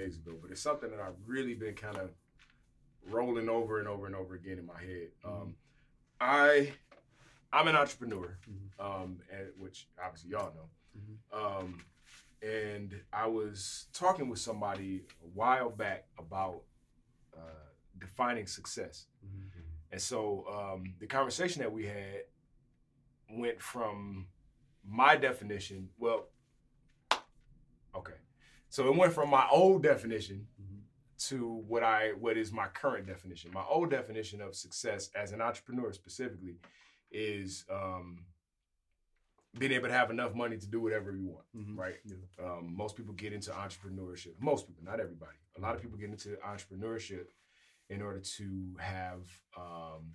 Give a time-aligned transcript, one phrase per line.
[0.00, 2.10] days ago, but it's something that I've really been kind of
[3.08, 5.08] rolling over and over and over again in my head.
[5.24, 5.42] Mm-hmm.
[5.42, 5.54] Um,
[6.20, 6.72] I
[7.52, 8.86] I'm an entrepreneur, mm-hmm.
[8.86, 10.68] um, and which obviously y'all know.
[10.96, 11.58] Mm-hmm.
[11.58, 11.84] Um,
[12.42, 16.62] and I was talking with somebody a while back about
[17.36, 19.06] uh, defining success.
[19.24, 19.60] Mm-hmm.
[19.92, 22.24] And so um, the conversation that we had
[23.30, 24.26] went from
[24.86, 26.29] my definition, well.
[28.70, 30.78] So it went from my old definition mm-hmm.
[31.28, 33.50] to what I what is my current definition.
[33.52, 36.54] My old definition of success as an entrepreneur specifically
[37.10, 38.24] is um,
[39.58, 41.78] being able to have enough money to do whatever you want, mm-hmm.
[41.78, 41.96] right?
[42.04, 42.44] Yeah.
[42.44, 44.34] Um, most people get into entrepreneurship.
[44.38, 45.36] Most people, not everybody.
[45.58, 47.26] A lot of people get into entrepreneurship
[47.88, 49.22] in order to have,
[49.58, 50.12] um,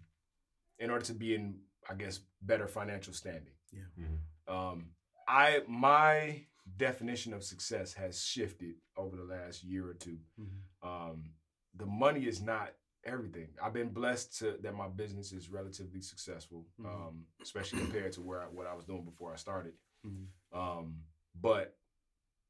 [0.79, 1.55] in order to be in,
[1.89, 3.53] I guess, better financial standing.
[3.73, 3.81] Yeah.
[3.99, 4.55] Mm-hmm.
[4.55, 4.85] Um,
[5.27, 6.45] I my
[6.77, 10.87] definition of success has shifted over the last year or 2 mm-hmm.
[10.87, 11.31] Um,
[11.77, 12.73] the money is not
[13.05, 13.47] everything.
[13.61, 16.89] I've been blessed to that my business is relatively successful, mm-hmm.
[16.89, 19.73] um, especially compared to where I, what I was doing before I started.
[20.05, 20.57] Mm-hmm.
[20.57, 20.95] Um,
[21.41, 21.75] but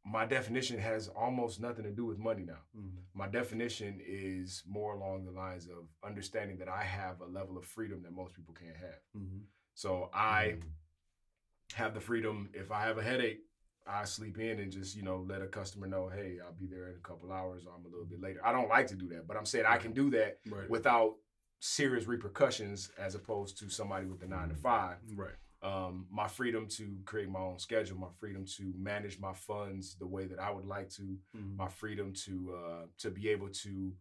[0.05, 2.61] my definition has almost nothing to do with money now.
[2.77, 2.99] Mm-hmm.
[3.13, 7.65] My definition is more along the lines of understanding that I have a level of
[7.65, 8.99] freedom that most people can't have.
[9.17, 9.39] Mm-hmm.
[9.73, 10.67] So I mm-hmm.
[11.73, 13.39] have the freedom if I have a headache
[13.87, 16.89] I sleep in and just, you know, let a customer know, hey, I'll be there
[16.89, 18.39] in a couple hours or I'm a little bit later.
[18.43, 20.69] I don't like to do that, but I'm saying I can do that right.
[20.69, 21.15] without
[21.59, 24.97] serious repercussions as opposed to somebody with a nine to five.
[25.15, 25.33] Right.
[25.61, 30.05] Um, my freedom to create my own schedule, my freedom to manage my funds the
[30.05, 31.01] way that I would like to,
[31.35, 31.57] mm-hmm.
[31.57, 33.93] my freedom to uh, to be able to.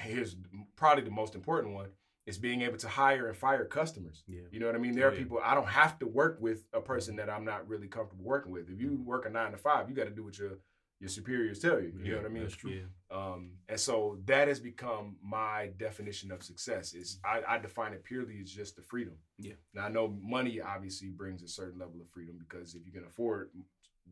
[0.00, 0.36] Here's
[0.76, 1.90] probably the most important one:
[2.26, 4.22] is being able to hire and fire customers.
[4.26, 4.42] Yeah.
[4.50, 4.94] You know what I mean?
[4.94, 7.88] There are people I don't have to work with a person that I'm not really
[7.88, 8.68] comfortable working with.
[8.68, 10.58] If you work a nine to five, you got to do what your
[11.00, 11.92] your superiors tell you.
[11.96, 12.42] You yeah, know what I mean?
[12.42, 12.82] That's true.
[13.10, 16.92] Um, and so that has become my definition of success.
[16.92, 19.14] Is I, I, define it purely as just the freedom.
[19.38, 19.54] Yeah.
[19.72, 23.06] Now I know money obviously brings a certain level of freedom because if you can
[23.06, 23.48] afford,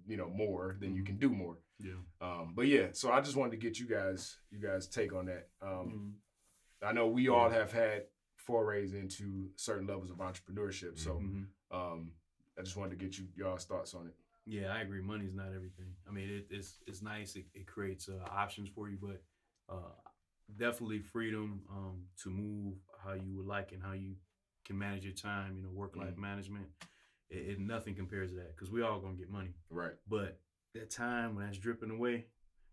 [0.07, 0.97] you know, more, then mm-hmm.
[0.97, 1.59] you can do more.
[1.79, 1.93] Yeah.
[2.23, 5.27] Um, but yeah, so I just wanted to get you guys you guys take on
[5.27, 5.49] that.
[5.61, 6.09] Um, mm-hmm
[6.83, 8.05] I know we all have had
[8.37, 10.99] forays into certain levels of entrepreneurship.
[10.99, 11.77] So mm-hmm.
[11.77, 12.12] um,
[12.59, 14.15] I just wanted to get you y'all's thoughts on it.
[14.47, 15.03] Yeah, I agree.
[15.03, 15.93] Money's not everything.
[16.09, 17.37] I mean, it, it's it's nice.
[17.37, 19.22] It, it creates uh, options for you, but
[19.69, 19.93] uh,
[20.56, 24.15] definitely freedom um, to move how you would like and how you
[24.65, 25.56] can manage your time.
[25.56, 26.22] You know, work life mm-hmm.
[26.22, 26.66] management.
[27.28, 29.50] It, it, nothing compares to that because we all gonna get money.
[29.69, 29.93] Right.
[30.09, 30.39] But
[30.75, 32.27] that time when that's dripping away,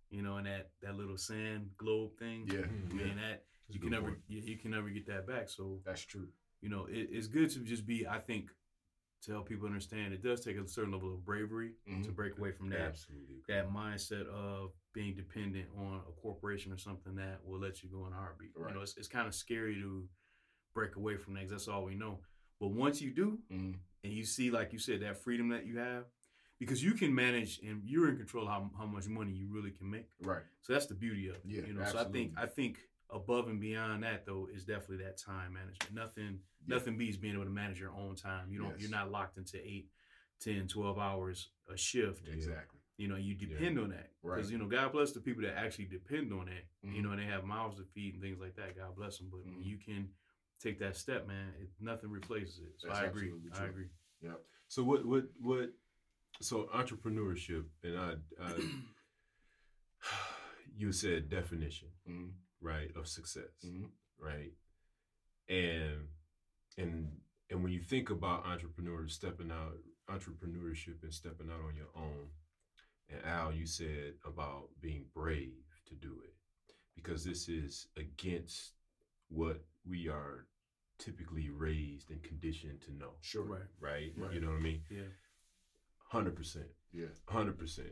[0.10, 2.48] you know, and that that little sand globe thing.
[2.48, 2.60] Yeah.
[2.60, 5.50] I mean that you can never you, you, can never get that back.
[5.50, 6.28] So that's true.
[6.62, 8.08] You know, it, it's good to just be.
[8.08, 8.50] I think
[9.24, 12.04] to help people understand, it does take a certain level of bravery mm-hmm.
[12.04, 13.38] to break away from that Absolutely.
[13.48, 18.06] that mindset of being dependent on a corporation or something that will let you go
[18.06, 18.52] in a heartbeat.
[18.56, 18.70] Right.
[18.70, 20.08] You know, it's, it's kind of scary to
[20.74, 22.20] break away from that because that's all we know.
[22.60, 23.74] But once you do, mm-hmm.
[24.04, 26.06] and you see, like you said, that freedom that you have,
[26.60, 29.90] because you can manage and you're in control how, how much money you really can
[29.90, 30.08] make.
[30.22, 30.44] Right.
[30.62, 31.42] So that's the beauty of it.
[31.46, 31.62] Yeah.
[31.68, 32.04] You know, absolutely.
[32.04, 32.78] so I think I think
[33.12, 35.94] above and beyond that though is definitely that time management.
[35.94, 36.76] Nothing yeah.
[36.76, 38.52] nothing beats being able to manage your own time.
[38.52, 38.82] You don't yes.
[38.82, 39.88] you're not locked into 8
[40.42, 42.28] 10 12 hours a shift.
[42.28, 42.80] Exactly.
[42.98, 43.84] You know you depend yeah.
[43.84, 44.10] on that.
[44.24, 44.52] Because right.
[44.52, 46.96] you know god bless the people that actually depend on that mm-hmm.
[46.96, 48.78] you know and they have mouths to feed and things like that.
[48.78, 49.58] God bless them but mm-hmm.
[49.58, 50.10] when you can
[50.62, 52.74] take that step man it, nothing replaces it.
[52.78, 53.32] So That's i agree.
[53.60, 53.88] i agree.
[54.22, 54.32] Yeah
[54.68, 55.70] so what what what
[56.42, 58.54] so entrepreneurship and i, I
[60.78, 61.90] you said definition.
[62.10, 62.30] Mm-hmm
[62.66, 63.86] right, of success, mm-hmm.
[64.20, 64.52] right?
[65.48, 66.08] And
[66.78, 67.08] and
[67.50, 69.78] and when you think about entrepreneurs stepping out,
[70.10, 72.28] entrepreneurship and stepping out on your own,
[73.10, 76.34] and Al, you said about being brave to do it,
[76.96, 78.72] because this is against
[79.30, 80.48] what we are
[80.98, 83.12] typically raised and conditioned to know.
[83.22, 83.44] Sure.
[83.44, 83.62] Right.
[83.80, 84.12] Right.
[84.18, 84.34] right.
[84.34, 84.82] You know what I mean?
[84.90, 85.12] Yeah.
[86.10, 86.68] Hundred percent.
[86.92, 87.08] Yeah.
[87.28, 87.90] Hundred percent.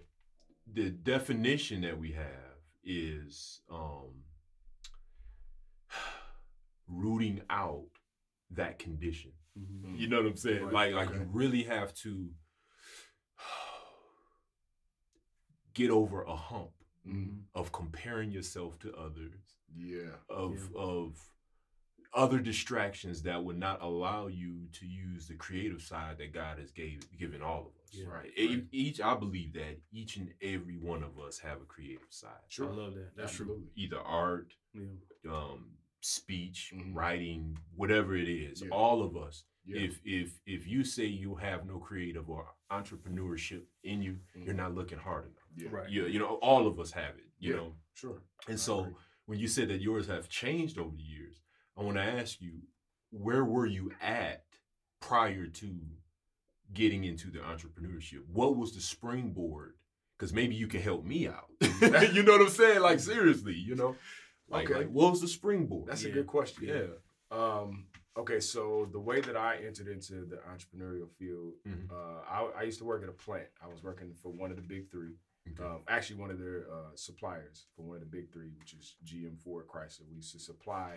[0.72, 2.54] The definition that we have
[2.86, 4.24] is um
[6.88, 7.88] rooting out
[8.52, 9.32] that condition.
[9.60, 9.96] Mm-hmm.
[9.96, 10.64] You know what I'm saying?
[10.64, 10.94] Right.
[10.94, 11.20] Like, like okay.
[11.20, 12.30] you really have to
[15.74, 16.72] get over a hump
[17.08, 17.40] mm-hmm.
[17.56, 19.40] of comparing yourself to others.
[19.76, 20.16] Yeah.
[20.30, 20.82] Of yeah.
[20.82, 21.18] of
[22.16, 26.72] other distractions that would not allow you to use the creative side that God has
[26.72, 27.90] gave given all of us.
[27.92, 28.08] Yeah.
[28.08, 28.30] Right?
[28.38, 28.64] right.
[28.72, 32.30] Each I believe that each and every one of us have a creative side.
[32.50, 32.72] Sure.
[32.72, 33.16] I love that.
[33.16, 33.64] That's true.
[33.76, 35.32] Either art, yeah.
[35.32, 35.66] um,
[36.04, 36.94] speech, mm-hmm.
[36.94, 38.70] writing, whatever it is, yeah.
[38.72, 39.44] all of us.
[39.66, 39.82] Yeah.
[39.82, 44.44] If if if you say you have no creative or entrepreneurship in you, mm-hmm.
[44.44, 45.38] you're not looking hard enough.
[45.56, 45.70] Yeah.
[45.72, 45.90] Right.
[45.90, 47.30] You, you know, all of us have it.
[47.40, 47.56] You yeah.
[47.58, 47.74] know.
[47.94, 48.22] Sure.
[48.48, 48.88] And so
[49.26, 51.38] when you said that yours have changed over the years,
[51.78, 52.60] I want to ask you,
[53.12, 54.44] where were you at
[55.00, 55.80] prior to
[56.74, 58.24] getting into the entrepreneurship?
[58.32, 59.76] What was the springboard?
[60.18, 61.48] Because maybe you can help me out.
[62.14, 62.82] you know what I'm saying?
[62.82, 63.96] Like seriously, you know.
[64.54, 64.80] Like, okay.
[64.80, 65.88] like what was the springboard?
[65.88, 66.10] That's yeah.
[66.10, 66.68] a good question.
[66.68, 67.38] Yeah.
[67.38, 67.86] Um,
[68.18, 71.92] okay, so the way that I entered into the entrepreneurial field, mm-hmm.
[71.92, 73.48] uh, I, I, used to work at a plant.
[73.64, 75.16] I was working for one of the big three.
[75.52, 75.64] Okay.
[75.64, 78.96] Um, actually, one of their uh, suppliers for one of the big three, which is
[79.06, 80.08] GM, Ford, Chrysler.
[80.10, 80.94] We used to supply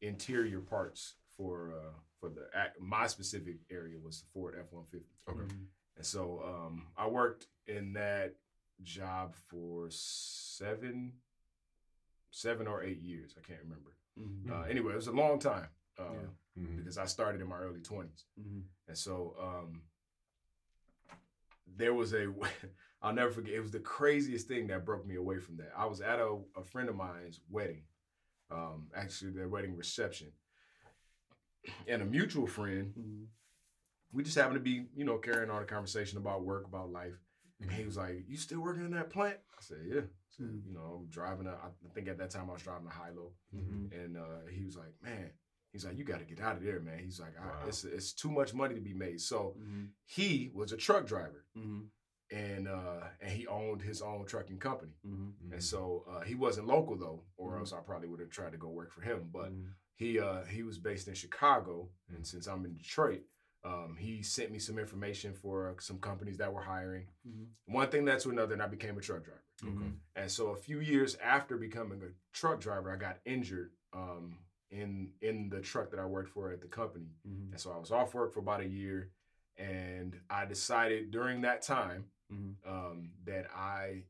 [0.00, 2.46] interior parts for uh, for the
[2.80, 5.14] my specific area was the Ford F one fifty.
[5.28, 5.38] Okay.
[5.40, 5.64] Mm-hmm.
[5.96, 8.34] And so um, I worked in that
[8.82, 11.12] job for seven
[12.34, 13.34] seven or eight years.
[13.38, 13.96] I can't remember.
[14.20, 14.52] Mm-hmm.
[14.52, 16.62] Uh, anyway, it was a long time uh, yeah.
[16.62, 16.76] mm-hmm.
[16.78, 18.24] because I started in my early 20s.
[18.40, 18.60] Mm-hmm.
[18.88, 19.82] And so um,
[21.76, 22.26] there was a,
[23.02, 25.72] I'll never forget, it was the craziest thing that broke me away from that.
[25.76, 27.84] I was at a, a friend of mine's wedding,
[28.50, 30.28] um, actually, their wedding reception.
[31.88, 33.24] And a mutual friend, mm-hmm.
[34.12, 37.14] we just happened to be, you know, carrying on a conversation about work, about life.
[37.60, 39.36] And he was like, You still working in that plant?
[39.52, 40.00] I said, Yeah.
[40.36, 40.68] So, mm-hmm.
[40.68, 43.10] You know, I'm driving a, I think at that time I was driving a high
[43.14, 43.32] low.
[43.54, 43.98] Mm-hmm.
[43.98, 45.30] And uh, he was like, Man,
[45.72, 46.98] he's like, You got to get out of there, man.
[46.98, 47.66] He's like, wow.
[47.66, 49.20] it's, it's too much money to be made.
[49.20, 49.84] So mm-hmm.
[50.06, 51.44] he was a truck driver.
[51.56, 51.82] Mm-hmm.
[52.30, 55.52] And uh, and he owned his own trucking company, mm-hmm.
[55.52, 58.58] and so uh, he wasn't local though, or else I probably would have tried to
[58.58, 59.28] go work for him.
[59.30, 59.52] But
[59.94, 63.20] he uh, he was based in Chicago, and since I'm in Detroit,
[63.64, 67.06] um, he sent me some information for some companies that were hiring.
[67.26, 67.74] Mm-hmm.
[67.74, 69.42] One thing led to another, and I became a truck driver.
[69.64, 69.90] Mm-hmm.
[70.16, 74.38] And so a few years after becoming a truck driver, I got injured um,
[74.70, 77.16] in in the truck that I worked for at the company.
[77.26, 77.52] Mm-hmm.
[77.52, 79.10] And so I was off work for about a year,
[79.56, 82.70] and I decided during that time mm-hmm.
[82.70, 84.02] um, that I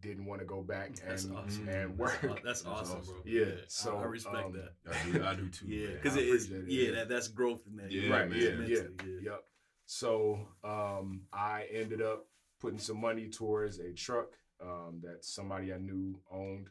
[0.00, 1.68] didn't want to go back and awesome.
[1.68, 2.18] and work.
[2.22, 3.14] That's, that's awesome, bro.
[3.24, 4.94] Yeah, so I, respect um, that.
[4.94, 5.66] I do, I do too.
[5.66, 6.50] yeah, because it is.
[6.50, 7.90] It, yeah, that, that's growth in that.
[7.90, 8.32] Yeah, right.
[8.32, 9.44] Yeah, yeah, yeah, Yep.
[9.86, 12.26] So um, I ended up
[12.60, 14.28] putting some money towards a truck
[14.62, 16.68] um, that somebody I knew owned.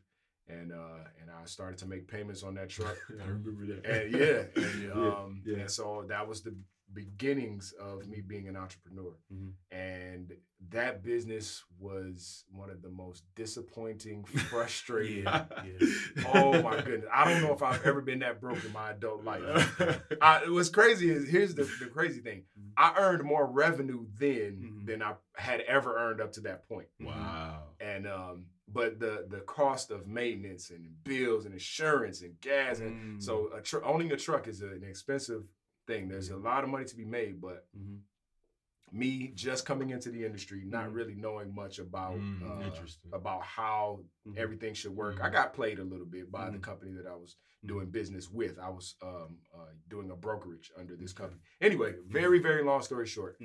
[0.48, 2.98] And uh, and I started to make payments on that truck.
[3.24, 3.86] I remember that.
[3.86, 4.14] And
[4.56, 6.56] yeah, and, um, yeah, and so that was the
[6.94, 9.14] beginnings of me being an entrepreneur.
[9.34, 9.78] Mm-hmm.
[9.78, 10.34] And
[10.72, 15.24] that business was one of the most disappointing, frustrating.
[15.24, 15.88] yeah, yeah.
[16.34, 17.10] Oh my goodness.
[17.14, 19.82] I don't know if I've ever been that broke in my adult life.
[20.22, 22.70] I, what's crazy is here's the, the crazy thing mm-hmm.
[22.78, 24.30] I earned more revenue then
[24.62, 24.86] mm-hmm.
[24.86, 26.88] than I had ever earned up to that point.
[27.00, 27.64] Wow.
[27.80, 33.18] And, um, but the the cost of maintenance and bills and insurance and gas and
[33.18, 33.24] mm.
[33.24, 35.44] so a tr- owning a truck is an expensive
[35.90, 36.08] thing.
[36.08, 38.98] There's a lot of money to be made, but mm-hmm.
[38.98, 40.94] me just coming into the industry, not mm-hmm.
[40.94, 44.38] really knowing much about mm, uh, about how mm-hmm.
[44.40, 45.18] everything should work.
[45.20, 45.34] I mm-hmm.
[45.34, 46.62] got played a little bit by the mm-hmm.
[46.62, 48.60] company that I was doing business with.
[48.60, 51.42] I was um, uh, doing a brokerage under this company.
[51.60, 53.38] Anyway, very very long story short.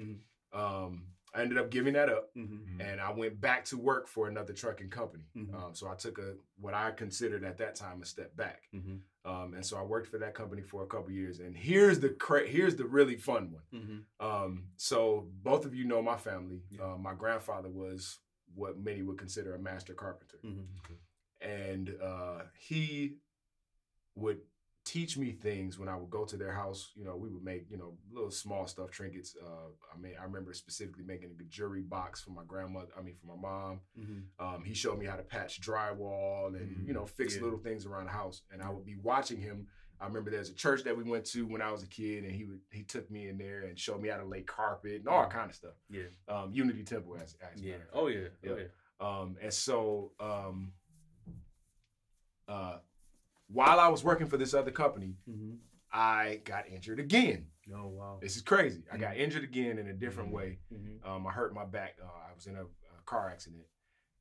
[0.53, 2.81] Um, I ended up giving that up, mm-hmm.
[2.81, 5.25] and I went back to work for another trucking company.
[5.37, 5.55] Mm-hmm.
[5.55, 9.31] Um, so I took a what I considered at that time a step back, mm-hmm.
[9.31, 11.41] um, and so I worked for that company for a couple years.
[11.41, 13.83] And here's the cra- here's the really fun one.
[13.83, 14.27] Mm-hmm.
[14.27, 16.63] Um, so both of you know my family.
[16.71, 16.85] Yeah.
[16.85, 18.19] Uh, my grandfather was
[18.55, 21.49] what many would consider a master carpenter, mm-hmm.
[21.49, 23.17] and uh, he
[24.15, 24.39] would
[24.85, 26.91] teach me things when I would go to their house.
[26.95, 29.37] You know, we would make, you know, little small stuff, trinkets.
[29.43, 33.15] Uh, I mean, I remember specifically making a jewelry box for my grandmother, I mean,
[33.15, 33.81] for my mom.
[33.99, 34.47] Mm-hmm.
[34.47, 36.87] Um, he showed me how to patch drywall and, mm-hmm.
[36.87, 37.43] you know, fix yeah.
[37.43, 38.43] little things around the house.
[38.53, 39.67] And I would be watching him.
[40.01, 42.33] I remember there's a church that we went to when I was a kid, and
[42.33, 45.09] he would he took me in there and showed me how to lay carpet and
[45.09, 45.39] all mm-hmm.
[45.39, 45.75] kind of stuff.
[45.89, 46.03] Yeah.
[46.29, 47.75] Um, Unity Temple, as, as yeah.
[47.93, 48.29] Oh yeah.
[48.43, 48.51] yeah.
[48.51, 48.65] Oh yeah.
[49.01, 50.73] Um, and so um,
[52.49, 52.79] uh,
[53.49, 55.55] while I was working for this other company, mm-hmm.
[55.93, 57.47] I got injured again.
[57.75, 58.19] Oh wow!
[58.21, 58.81] This is crazy.
[58.81, 58.95] Mm-hmm.
[58.95, 59.21] I got mm-hmm.
[59.21, 60.37] injured again in a different mm-hmm.
[60.37, 60.59] way.
[60.73, 61.11] Mm-hmm.
[61.11, 61.97] Um, I hurt my back.
[62.03, 63.65] Uh, I was in a, a car accident,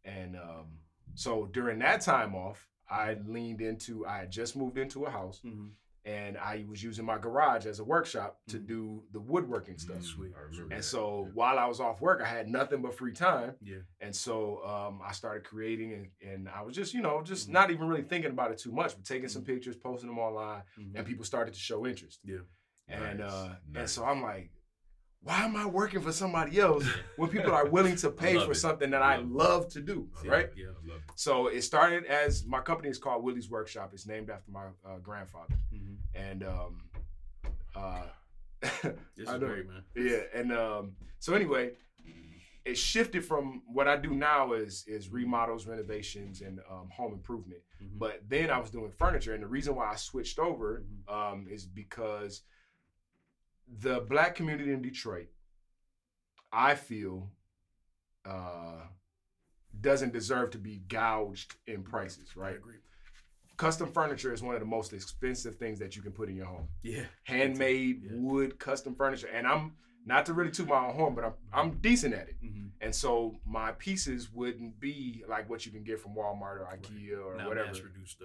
[0.06, 0.68] and um,
[1.16, 4.06] so during that time off, I leaned into.
[4.06, 5.42] I had just moved into a house,
[6.06, 8.66] and I was using my garage as a workshop to mm-hmm.
[8.66, 9.98] do the woodworking stuff.
[9.98, 10.06] Mm-hmm.
[10.06, 10.32] Sweet.
[10.64, 10.84] And that.
[10.84, 11.32] so yeah.
[11.34, 13.54] while I was off work, I had nothing but free time.
[13.62, 13.78] Yeah.
[14.02, 17.54] And so um, I started creating, and, and, I was just, you know, just mm-hmm.
[17.54, 19.54] not even really thinking about it too much, but taking some mm-hmm.
[19.54, 20.98] pictures, posting them online, mm-hmm.
[20.98, 22.20] and people started to show interest.
[22.26, 22.38] Yeah.
[22.90, 23.32] And nice.
[23.32, 23.80] uh, nice.
[23.80, 24.52] and so I'm like,
[25.24, 28.56] why am I working for somebody else when people are willing to pay for it.
[28.56, 30.50] something that I love, I love to do, right?
[30.56, 30.96] Yeah, yeah.
[31.16, 33.92] So it started as my company is called Willie's Workshop.
[33.94, 35.94] It's named after my uh, grandfather, mm-hmm.
[36.14, 36.82] and um,
[37.76, 38.04] uh,
[38.62, 39.84] this is great, man.
[39.96, 41.72] Yeah, and um, so anyway,
[42.66, 47.62] it shifted from what I do now is is remodels, renovations, and um, home improvement.
[47.82, 47.98] Mm-hmm.
[47.98, 51.34] But then I was doing furniture, and the reason why I switched over mm-hmm.
[51.34, 52.42] um, is because
[53.80, 55.28] the black community in Detroit,
[56.52, 57.30] I feel,
[58.26, 58.82] uh,
[59.80, 62.36] doesn't deserve to be gouged in prices.
[62.36, 62.54] Right.
[62.54, 62.76] I agree.
[63.58, 66.46] Custom furniture is one of the most expensive things that you can put in your
[66.46, 66.68] home.
[66.82, 67.06] Yeah.
[67.24, 68.12] Handmade yeah.
[68.14, 69.74] wood, custom furniture, and I'm
[70.06, 72.36] not to really toot my own horn, but I'm I'm decent at it.
[72.44, 72.64] Mm-hmm.
[72.82, 77.12] And so my pieces wouldn't be like what you can get from Walmart or IKEA
[77.12, 77.24] right.
[77.26, 77.72] or now whatever.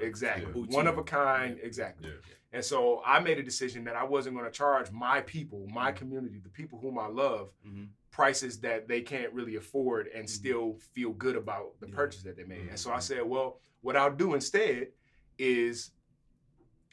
[0.00, 0.52] Exactly.
[0.54, 0.76] Yeah.
[0.76, 1.58] One of a kind.
[1.58, 1.66] Yeah.
[1.66, 2.11] Exactly.
[2.52, 5.90] And so I made a decision that I wasn't going to charge my people, my
[5.90, 5.99] mm-hmm.
[5.99, 7.85] community, the people whom I love, mm-hmm.
[8.11, 10.35] prices that they can't really afford and mm-hmm.
[10.35, 12.68] still feel good about the purchase that they made.
[12.68, 13.02] And so I mm-hmm.
[13.02, 14.88] said, well, what I'll do instead
[15.38, 15.92] is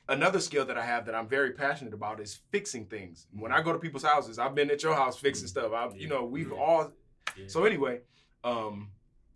[0.08, 3.28] another skill that I have that I'm very passionate about is fixing things.
[3.34, 5.72] When I go to people's houses, I've been at your house fixing stuff.
[5.74, 6.92] I, you know, we've all.
[7.48, 8.00] So anyway,
[8.44, 8.90] um,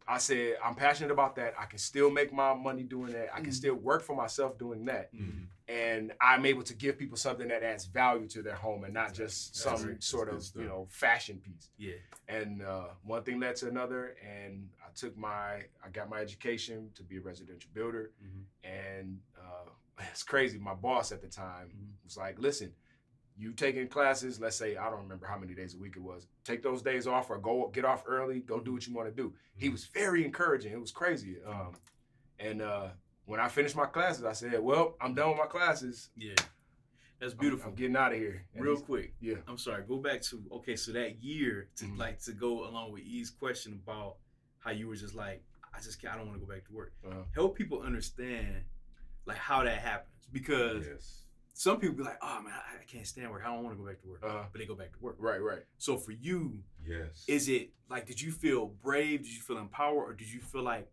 [0.10, 1.54] I said I'm passionate about that.
[1.60, 3.30] I can still make my money doing that.
[3.32, 3.52] I can mm-hmm.
[3.52, 5.44] still work for myself doing that, mm-hmm.
[5.68, 9.14] and I'm able to give people something that adds value to their home and not
[9.14, 10.04] just some right.
[10.04, 11.70] sort of you know fashion piece.
[11.78, 11.94] Yeah.
[12.28, 16.90] And uh, one thing led to another, and I took my I got my education
[16.96, 18.68] to be a residential builder, mm-hmm.
[18.68, 19.70] and uh,
[20.12, 20.58] it's crazy.
[20.58, 21.91] My boss at the time mm-hmm.
[22.03, 22.72] was like, listen,
[23.38, 26.27] you taking classes, let's say, I don't remember how many days a week it was,
[26.44, 28.74] take those days off or go get off early, go do mm-hmm.
[28.74, 29.29] what you want to do.
[29.29, 29.60] Mm-hmm.
[29.60, 30.74] He was very encouraging.
[30.74, 31.38] It was crazy.
[31.48, 31.74] Um,
[32.39, 32.88] and uh,
[33.25, 36.10] when I finished my classes, I said, well, I'm done with my classes.
[36.18, 36.36] Yeah.
[37.20, 37.65] That's beautiful.
[37.65, 38.46] I'm, I'm getting out of here.
[38.56, 39.13] And Real quick.
[39.20, 39.36] Yeah.
[39.48, 39.84] I'm sorry.
[39.88, 40.75] Go back to okay.
[40.75, 41.98] So that year, to mm-hmm.
[41.98, 44.15] like to go along with E's question about
[44.60, 46.13] how you were just like, I just can't.
[46.13, 46.94] I don't want to go back to work.
[47.06, 47.24] Uh-huh.
[47.36, 48.63] Help people understand
[49.26, 51.24] like how that happens because yes.
[51.54, 53.44] some people be like, "Oh man, I, can't stand work.
[53.46, 55.16] I don't want to go back to work," uh, but they go back to work.
[55.20, 55.62] Right, right.
[55.78, 59.24] So for you, yes, is it like did you feel brave?
[59.24, 60.90] Did you feel empowered, or did you feel like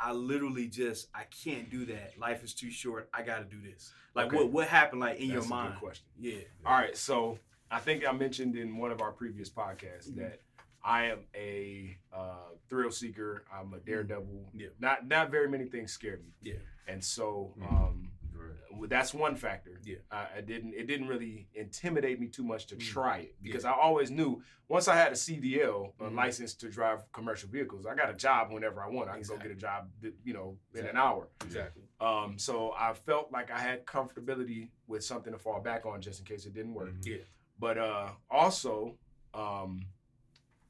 [0.00, 2.18] I literally just I can't do that.
[2.18, 3.08] Life is too short.
[3.12, 3.92] I got to do this.
[4.14, 4.36] Like okay.
[4.36, 5.78] what what happened like in That's your mind?
[5.78, 6.06] question.
[6.18, 6.38] Yeah.
[6.64, 6.96] All right.
[6.96, 7.38] So
[7.70, 10.20] I think I mentioned in one of our previous podcasts mm-hmm.
[10.20, 10.40] that
[10.82, 13.44] I am a uh, thrill seeker.
[13.52, 13.90] I'm a mm-hmm.
[13.90, 14.50] daredevil.
[14.54, 14.68] Yeah.
[14.78, 16.32] Not not very many things scare me.
[16.42, 16.54] Yeah.
[16.88, 17.76] And so mm-hmm.
[17.76, 18.88] um, right.
[18.88, 19.80] that's one factor.
[19.84, 19.96] Yeah.
[20.10, 22.92] I, I, didn't it didn't really intimidate me too much to mm-hmm.
[22.92, 23.72] try it because yeah.
[23.72, 26.16] I always knew once I had a CDL, a mm-hmm.
[26.16, 29.08] license to drive commercial vehicles, I got a job whenever I want.
[29.08, 29.48] I can exactly.
[29.48, 29.88] go get a job,
[30.24, 30.90] you know, in exactly.
[30.90, 31.28] an hour.
[31.44, 31.82] Exactly.
[32.00, 36.20] Um, so I felt like I had comfortability with something to fall back on just
[36.20, 36.94] in case it didn't work.
[36.94, 37.12] Mm-hmm.
[37.12, 37.24] Yeah.
[37.58, 38.96] But uh, also.
[39.32, 39.86] Um,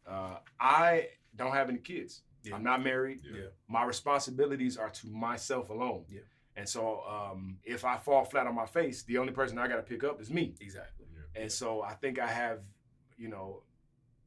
[0.07, 2.23] uh, I don't have any kids.
[2.42, 2.54] Yeah.
[2.54, 3.21] I'm not married.
[3.25, 3.47] Yeah.
[3.69, 6.04] My responsibilities are to myself alone.
[6.09, 6.21] Yeah.
[6.57, 9.76] And so um, if I fall flat on my face, the only person I got
[9.76, 10.54] to pick up is me.
[10.61, 11.07] Exactly.
[11.14, 11.42] Yeah.
[11.42, 12.61] And so I think I have,
[13.16, 13.62] you know,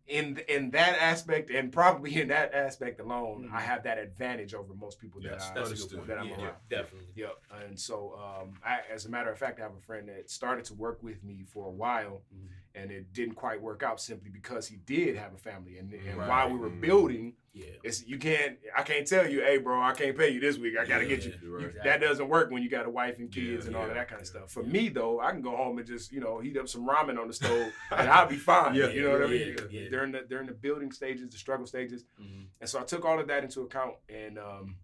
[0.05, 3.55] in in that aspect and probably in that aspect alone, mm-hmm.
[3.55, 6.55] I have that advantage over most people yes, that, I, that I'm yeah, around.
[6.69, 7.07] Definitely.
[7.15, 7.35] Yep.
[7.65, 10.65] And so, um, I, as a matter of fact, I have a friend that started
[10.65, 12.47] to work with me for a while, mm-hmm.
[12.75, 16.17] And it didn't quite work out simply because he did have a family, and, and
[16.17, 16.27] right.
[16.27, 18.57] while we were building, yeah, it's you can't.
[18.75, 20.73] I can't tell you, hey, bro, I can't pay you this week.
[20.79, 21.33] I got to yeah, get you.
[21.43, 21.65] Right.
[21.65, 21.89] Exactly.
[21.89, 24.07] That doesn't work when you got a wife and kids yeah, and all of that
[24.07, 24.49] kind of stuff.
[24.49, 27.19] For me though, I can go home and just you know heat up some ramen
[27.19, 28.73] on the stove and I'll be fine.
[28.73, 29.55] yeah, you know what I mean?
[29.91, 32.43] During the during the building stages, the struggle stages, mm-hmm.
[32.59, 34.37] and so I took all of that into account and.
[34.37, 34.75] um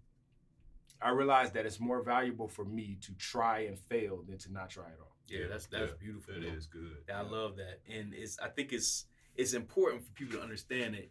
[1.02, 4.70] I realized that it's more valuable for me to try and fail than to not
[4.70, 5.09] try at all.
[5.30, 6.34] Yeah, that's that's beautiful.
[6.34, 6.98] That is good.
[7.14, 9.06] I love that, and it's I think it's
[9.36, 11.10] it's important for people to understand that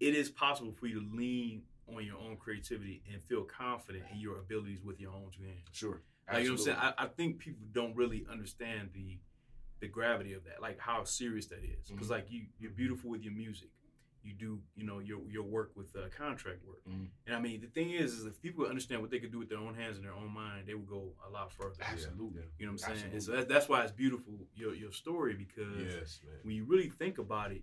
[0.00, 1.62] it is possible for you to lean
[1.94, 5.68] on your own creativity and feel confident in your abilities with your own two hands.
[5.72, 6.02] Sure.
[6.32, 6.78] Like, you know what I'm saying?
[6.80, 9.18] I, I, think people don't really understand the
[9.80, 11.90] the gravity of that, like how serious that is.
[11.90, 12.14] Because mm-hmm.
[12.14, 13.68] like you, you're beautiful with your music.
[14.24, 16.80] You do, you know, your your work with uh, contract work.
[16.88, 17.04] Mm-hmm.
[17.26, 19.48] And I mean, the thing is, is if people understand what they could do with
[19.48, 21.74] their own hands and their own mind, they would go a lot further.
[21.80, 22.42] Absolutely.
[22.58, 23.14] You know what I'm saying?
[23.14, 23.16] Absolutely.
[23.16, 26.88] And so that, that's why it's beautiful your your story because yes, when you really
[26.88, 27.62] think about it,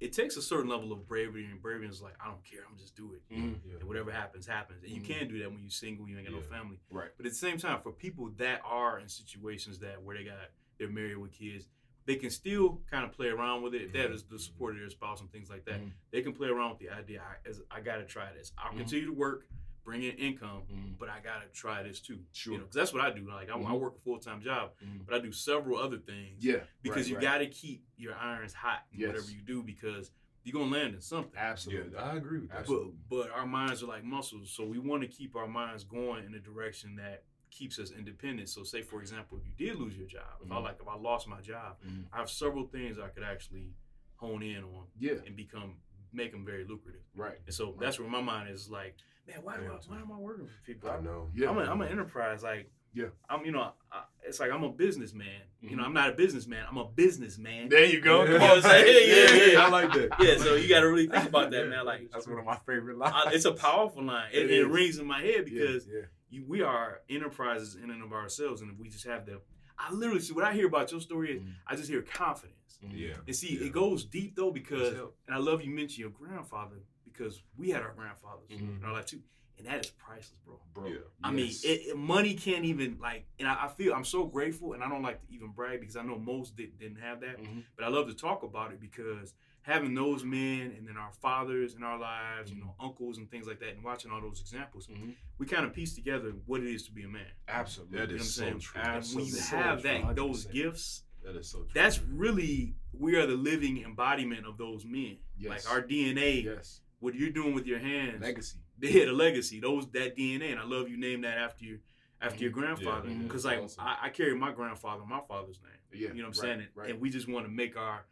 [0.00, 2.78] it takes a certain level of bravery, and bravery is like, I don't care, I'm
[2.78, 3.34] just do it.
[3.34, 3.68] Mm-hmm.
[3.68, 3.76] Yeah.
[3.80, 4.82] And whatever happens, happens.
[4.82, 5.12] And you mm-hmm.
[5.12, 6.40] can do that when you're single, you ain't got yeah.
[6.40, 6.80] no family.
[6.90, 7.10] Right.
[7.16, 10.36] But at the same time, for people that are in situations that where they got
[10.78, 11.68] they're married with kids,
[12.06, 13.82] they can still kind of play around with it.
[13.82, 14.14] If that mm-hmm.
[14.14, 15.88] is the support of their spouse and things like that, mm-hmm.
[16.12, 17.20] they can play around with the idea.
[17.20, 18.52] I, as, I got to try this.
[18.58, 18.78] I'll mm-hmm.
[18.78, 19.46] continue to work,
[19.84, 20.92] bring in income, mm-hmm.
[20.98, 22.18] but I gotta try this too.
[22.32, 23.28] Sure, you know, because that's what I do.
[23.28, 23.66] Like I, mm-hmm.
[23.66, 25.02] I work a full time job, mm-hmm.
[25.06, 26.44] but I do several other things.
[26.44, 27.22] Yeah, because right, you right.
[27.22, 29.08] gotta keep your irons hot in yes.
[29.08, 30.10] whatever you do because
[30.44, 31.32] you're gonna land in something.
[31.36, 32.66] Absolutely, yeah, I agree with that.
[32.66, 36.24] But but our minds are like muscles, so we want to keep our minds going
[36.24, 38.48] in a direction that keeps us independent.
[38.48, 40.96] So, say for example, if you did lose your job, if I like if I
[40.96, 41.76] lost my job,
[42.12, 43.72] I have several things I could actually
[44.16, 45.76] hone in on, yeah, and become
[46.12, 47.02] make them very lucrative.
[47.14, 47.38] Right.
[47.46, 47.80] And so right.
[47.80, 50.66] that's where my mind is like, man, why do I, why am I working for
[50.66, 50.90] people?
[50.90, 51.28] I know.
[51.34, 51.50] Yeah.
[51.50, 52.42] I'm, a, I'm an enterprise.
[52.42, 53.06] Like, yeah.
[53.28, 55.26] I'm, you know, I, it's like I'm a businessman.
[55.62, 55.68] Mm-hmm.
[55.68, 56.64] You know, I'm not a businessman.
[56.68, 57.68] I'm a businessman.
[57.68, 58.24] There you go.
[58.24, 58.30] Yeah.
[58.30, 58.86] Know what I'm?
[58.86, 59.64] Yeah, yeah, yeah.
[59.64, 60.08] I like that.
[60.18, 60.36] Yeah.
[60.38, 61.84] So you got to really think about that, man.
[61.84, 63.14] Like, that's one of my favorite lines.
[63.16, 64.30] I, it's a powerful line.
[64.32, 68.02] It, it, it rings in my head because yeah, you, we are enterprises in and
[68.02, 69.40] of ourselves, and if we just have the,
[69.78, 71.50] I literally see what I hear about your story is mm-hmm.
[71.66, 72.56] I just hear confidence.
[72.88, 73.14] Yeah.
[73.26, 77.42] And see, it goes deep though because, and I love you mention your grandfather because
[77.56, 78.78] we had our grandfathers mm-hmm.
[78.78, 79.20] in our life too,
[79.58, 80.58] and that is priceless, bro.
[80.72, 80.98] Bro, yeah.
[81.22, 81.34] I yes.
[81.36, 84.82] mean, it, it, money can't even like, and I, I, feel I'm so grateful, and
[84.82, 87.60] I don't like to even brag because I know most did, not have that, mm-hmm.
[87.76, 91.74] but I love to talk about it because having those men and then our fathers
[91.74, 92.60] in our lives, mm-hmm.
[92.60, 95.10] you know, uncles and things like that, and watching all those examples, mm-hmm.
[95.38, 97.22] we kind of piece together what it is to be a man.
[97.48, 98.58] Absolutely, that you know what I'm so saying?
[98.58, 98.80] true.
[98.82, 101.02] And when you have so that, those gifts.
[101.24, 101.68] That is so true.
[101.74, 105.18] That's really we are the living embodiment of those men.
[105.38, 105.50] Yes.
[105.50, 106.44] Like our DNA.
[106.44, 106.80] Yes.
[107.00, 108.22] What you're doing with your hands.
[108.22, 108.58] Legacy.
[108.82, 109.60] Yeah, a legacy.
[109.60, 111.80] Those that DNA, and I love you name that after you
[112.22, 112.44] after mm-hmm.
[112.44, 113.10] your grandfather.
[113.10, 113.84] Because yeah, like awesome.
[113.84, 115.72] I, I, carry my grandfather, my father's name.
[115.92, 116.14] Yeah.
[116.14, 116.68] You know what I'm right, saying?
[116.74, 116.90] Right.
[116.90, 118.06] And we just want to make our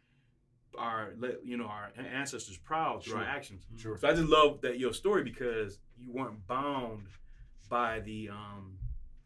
[0.77, 3.21] our you know our ancestors proud through sure.
[3.21, 3.65] our actions.
[3.77, 3.97] Sure.
[3.97, 7.03] So I just love that your story because you weren't bound
[7.69, 8.77] by the um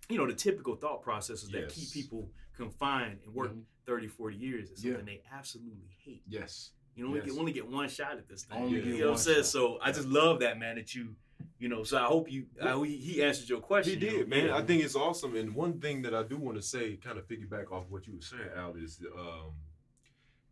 [0.10, 1.76] you know the typical thought processes that yes.
[1.76, 3.62] keep people confined and work mm-hmm.
[3.86, 4.70] 30, 40 years.
[4.72, 5.06] It's something yeah.
[5.06, 6.24] they absolutely hate.
[6.28, 6.72] Yes.
[6.96, 7.30] You only yes.
[7.30, 8.62] get only get one shot at this thing.
[8.62, 9.44] Only you know what I'm saying?
[9.44, 11.16] So I just love that man that you
[11.60, 13.94] you know, so I hope you I, he, he answered your question.
[13.94, 14.28] He did, you know?
[14.28, 14.46] man.
[14.48, 14.58] Yeah.
[14.58, 15.36] I think it's awesome.
[15.36, 18.16] And one thing that I do want to say, kind of piggyback off what you
[18.16, 19.54] were saying, Al, is um,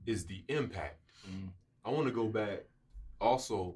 [0.06, 1.00] is the impact.
[1.30, 1.48] Mm-hmm.
[1.86, 2.64] I want to go back
[3.20, 3.76] also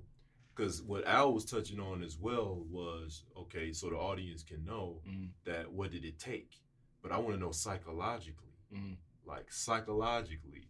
[0.55, 5.01] because what Al was touching on as well was okay, so the audience can know
[5.07, 5.25] mm-hmm.
[5.45, 6.61] that what did it take,
[7.01, 8.93] but I want to know psychologically, mm-hmm.
[9.25, 10.69] like psychologically,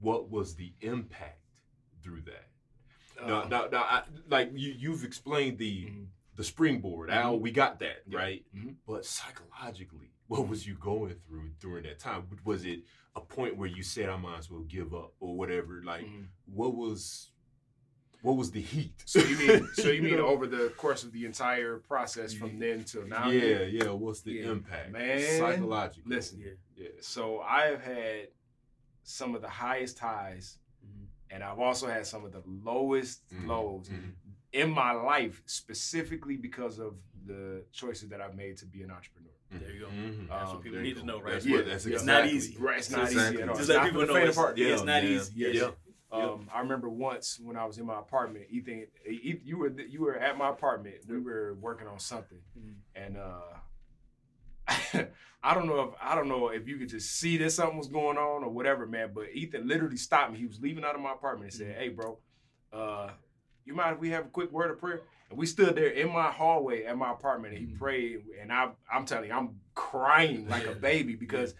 [0.00, 1.40] what was the impact
[2.02, 2.48] through that?
[3.22, 6.04] Uh, now, now, now I, like you, you've explained the mm-hmm.
[6.36, 7.10] the springboard.
[7.10, 8.18] Al, we got that Yeah.
[8.18, 8.76] right, Mhm.
[8.86, 12.26] but psychologically, what was you going through during that time?
[12.44, 12.80] Was it
[13.16, 15.82] a point where you said, "I might as well give up" or whatever?
[15.82, 16.26] Like, Mhm.
[16.46, 17.32] what was
[18.22, 18.94] what was the heat?
[19.04, 20.26] So you mean so you mean know?
[20.26, 23.30] over the course of the entire process from then till now?
[23.30, 23.90] yeah, yeah.
[23.90, 24.50] What's the Yeah.
[24.52, 26.40] impact, Man, Psychologically, listen.
[26.40, 26.52] Yeah.
[26.76, 26.88] yeah.
[27.00, 28.28] So I have had
[29.04, 31.06] some of the highest highs, Mhm.
[31.30, 33.46] and I've also had some of the lowest Mhm.
[33.46, 34.14] lows Mhm.
[34.52, 39.30] in my life, specifically because of the choices that I've made to be an entrepreneur.
[39.50, 39.86] There you go.
[39.86, 40.28] Mhm.
[40.28, 41.32] That's what Um, people there you need to know, right?
[41.34, 41.56] That's Yeah.
[41.56, 42.56] what, that's It's not easy.
[42.58, 43.34] Right, it's not Exactly.
[43.36, 43.56] easy at all.
[43.56, 45.12] Just let not people for the know faint it's, of yeah, it's not man.
[45.12, 45.32] easy.
[45.36, 45.54] Yes.
[45.54, 45.70] Yeah.
[46.12, 50.00] Um, I remember once when I was in my apartment, Ethan, E- you were you
[50.02, 50.96] were at my apartment.
[51.08, 52.74] We were working on something, Mhm.
[52.94, 53.40] and uh,
[55.42, 57.88] I don't know if I don't know if you could just see that something was
[57.88, 59.10] going on or whatever, man.
[59.14, 60.38] But Ethan literally stopped me.
[60.38, 61.78] He was leaving out of my apartment and said, Mhm.
[61.78, 62.18] "Hey, bro,
[62.72, 63.10] uh,
[63.64, 66.12] you mind if we have a quick word of prayer?" And we stood there in
[66.12, 67.78] my hallway at my apartment, and he Mhm.
[67.78, 68.24] prayed.
[68.40, 71.54] And I, I'm telling you, I'm crying like a baby because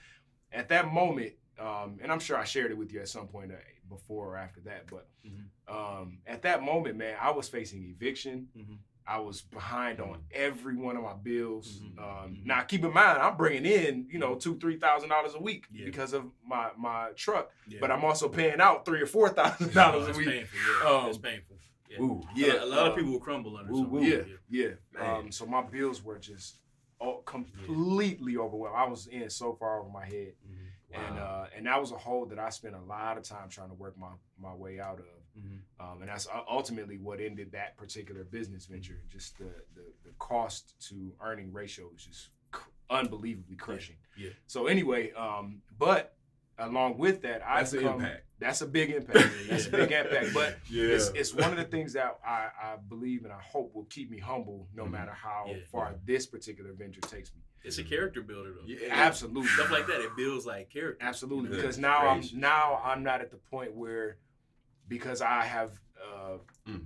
[0.52, 3.50] at that moment, um, and I'm sure I shared it with you at some point
[3.52, 3.57] uh,
[3.88, 5.46] before or after that, but Mhm.
[5.68, 8.48] um, at that moment, man, I was facing eviction.
[8.57, 8.79] Mhm.
[9.09, 11.81] I was behind on every one of my bills.
[11.81, 11.98] Mhm.
[11.98, 12.44] Um, Mhm.
[12.46, 15.66] Now, keep in mind, I'm bringing in, you know, two, three thousand dollars a week
[15.70, 15.85] Yeah.
[15.87, 17.79] because of my my truck, Yeah.
[17.81, 20.29] but I'm also paying out three or four thousand dollars a week.
[20.29, 20.59] painful.
[20.83, 20.88] Yeah.
[20.90, 21.57] Um, it's painful.
[21.90, 22.01] Yeah.
[22.01, 22.22] Ooh.
[22.35, 24.03] Yeah, a, lot of uh, people will crumble under woo.
[24.03, 24.68] Yeah, yeah.
[24.92, 25.16] Man.
[25.16, 26.57] Um, so my bills were just
[26.99, 28.77] all completely overwhelmed.
[28.77, 30.99] I was in so far over my head, Mhm.
[31.09, 33.68] and uh, and that was a hole that I spent a lot of time trying
[33.68, 35.05] to work my my way out of.
[35.38, 35.59] Mhm.
[35.79, 39.03] Um, and that's ultimately what ended that particular business venture.
[39.11, 39.44] Just the,
[39.75, 42.31] the, the cost to earning ratio is just
[42.88, 43.96] unbelievably crushing.
[44.16, 44.31] yeah.
[44.46, 46.15] So anyway, um, but
[46.59, 48.23] along with that, I That's an come, impact.
[48.38, 49.29] That's a big impact.
[49.49, 50.35] That's a big impact.
[50.35, 50.85] But Yeah.
[50.88, 54.11] it's, it's one of the things that I, I believe and I hope will keep
[54.11, 54.90] me humble no Mhm.
[54.90, 55.57] matter how Yeah.
[55.71, 57.40] far this particular venture takes me.
[57.64, 58.66] It's a character builder though.
[58.66, 58.88] Yeah.
[58.90, 59.49] Absolutely.
[59.49, 61.05] Stuff like that, it builds like character.
[61.05, 62.35] Absolutely, Yeah, because now crazy.
[62.35, 64.19] I'm now I'm not at the point where
[64.88, 66.37] because I have uh,
[66.69, 66.85] Mhm.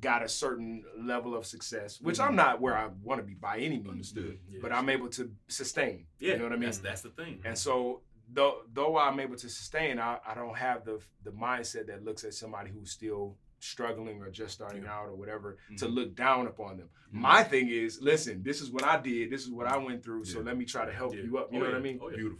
[0.00, 2.26] got a certain level of success, which Mhm.
[2.28, 4.38] I'm not where I want to be by any means, Understood.
[4.50, 4.58] Yeah.
[4.60, 6.06] but I'm able to sustain.
[6.18, 6.64] yeah, you know what I mean.
[6.66, 7.40] That's, that's the thing.
[7.44, 11.86] And so though though I'm able to sustain, I, I don't have the the mindset
[11.86, 14.94] that looks at somebody who's still struggling or just starting yeah.
[14.94, 15.76] out or whatever mm-hmm.
[15.76, 16.88] to look down upon them.
[17.08, 17.20] Mm-hmm.
[17.20, 20.22] My thing is, listen, this is what I did, this is what I went through,
[20.24, 20.34] yeah.
[20.34, 21.52] so let me try to help you up.
[21.52, 21.98] You oh, know what I mean?
[22.02, 22.38] Oh, beautiful.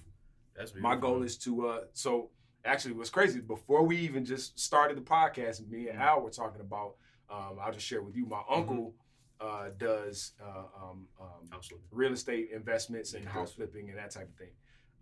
[0.57, 0.91] That's beautiful.
[0.91, 2.31] my goal is to uh so
[2.65, 6.09] actually what's crazy before we even just started the podcast me and mm-hmm.
[6.09, 6.95] Al were talking about
[7.31, 8.95] um, I'll just share with you my uncle
[9.41, 14.35] uh, does uh, um, um, real estate investments and house flipping and that type of
[14.35, 14.51] thing.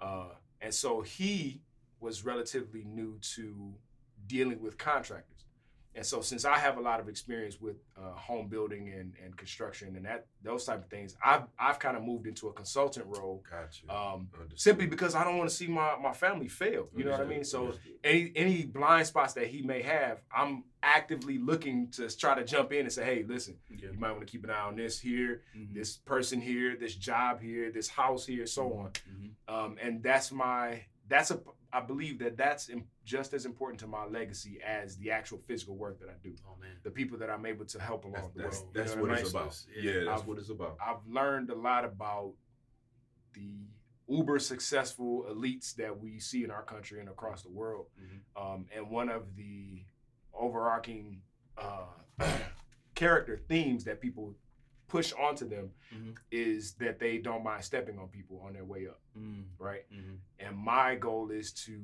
[0.01, 0.29] Uh,
[0.61, 1.61] and so he
[2.01, 3.75] was relatively new to
[4.27, 5.36] dealing with contractors.
[5.97, 9.35] And so since I have a lot of experience with uh, home building and, and
[9.35, 13.07] construction and that those type of things, I've I've kind of moved into a consultant
[13.09, 13.43] role.
[13.51, 13.91] Gotcha.
[13.93, 16.89] Um, simply because I don't want to see my, my family fail.
[16.95, 17.45] You know what I mean?
[17.45, 17.73] So
[18.05, 22.73] any any blind spots that he may have, I'm actively looking to try to jump
[22.73, 23.89] in and say, hey, listen, yeah.
[23.93, 25.75] you might want to keep an eye on this here, mm-hmm.
[25.75, 28.79] this person here, this job here, this house here, so mm-hmm.
[28.81, 28.91] on.
[28.91, 29.55] Mm-hmm.
[29.55, 31.41] Um, and that's my that's a
[31.77, 32.71] I believe that that's
[33.05, 36.35] just as important to my legacy as the actual physical work that I do.
[36.49, 38.75] Oh man, the people that I'm able to help along that's, the road.
[38.75, 39.62] That's, what, what it's about.
[39.79, 40.79] Yeah, yeah that's I've, what it's about.
[40.81, 42.33] I've learned a lot about
[43.35, 43.67] the
[44.09, 47.89] uber successful elites that we see in our country and across the world.
[48.01, 48.43] Mm-hmm.
[48.43, 49.85] Um, and one of the
[50.33, 51.21] overarching
[51.59, 51.89] uh,
[52.95, 54.35] character themes that people
[54.88, 56.11] push onto them mm-hmm.
[56.31, 59.42] is that they don't mind stepping on people on their way up, mm-hmm.
[59.59, 59.83] right?
[59.92, 60.14] Mm-hmm.
[60.38, 61.81] And my goal is to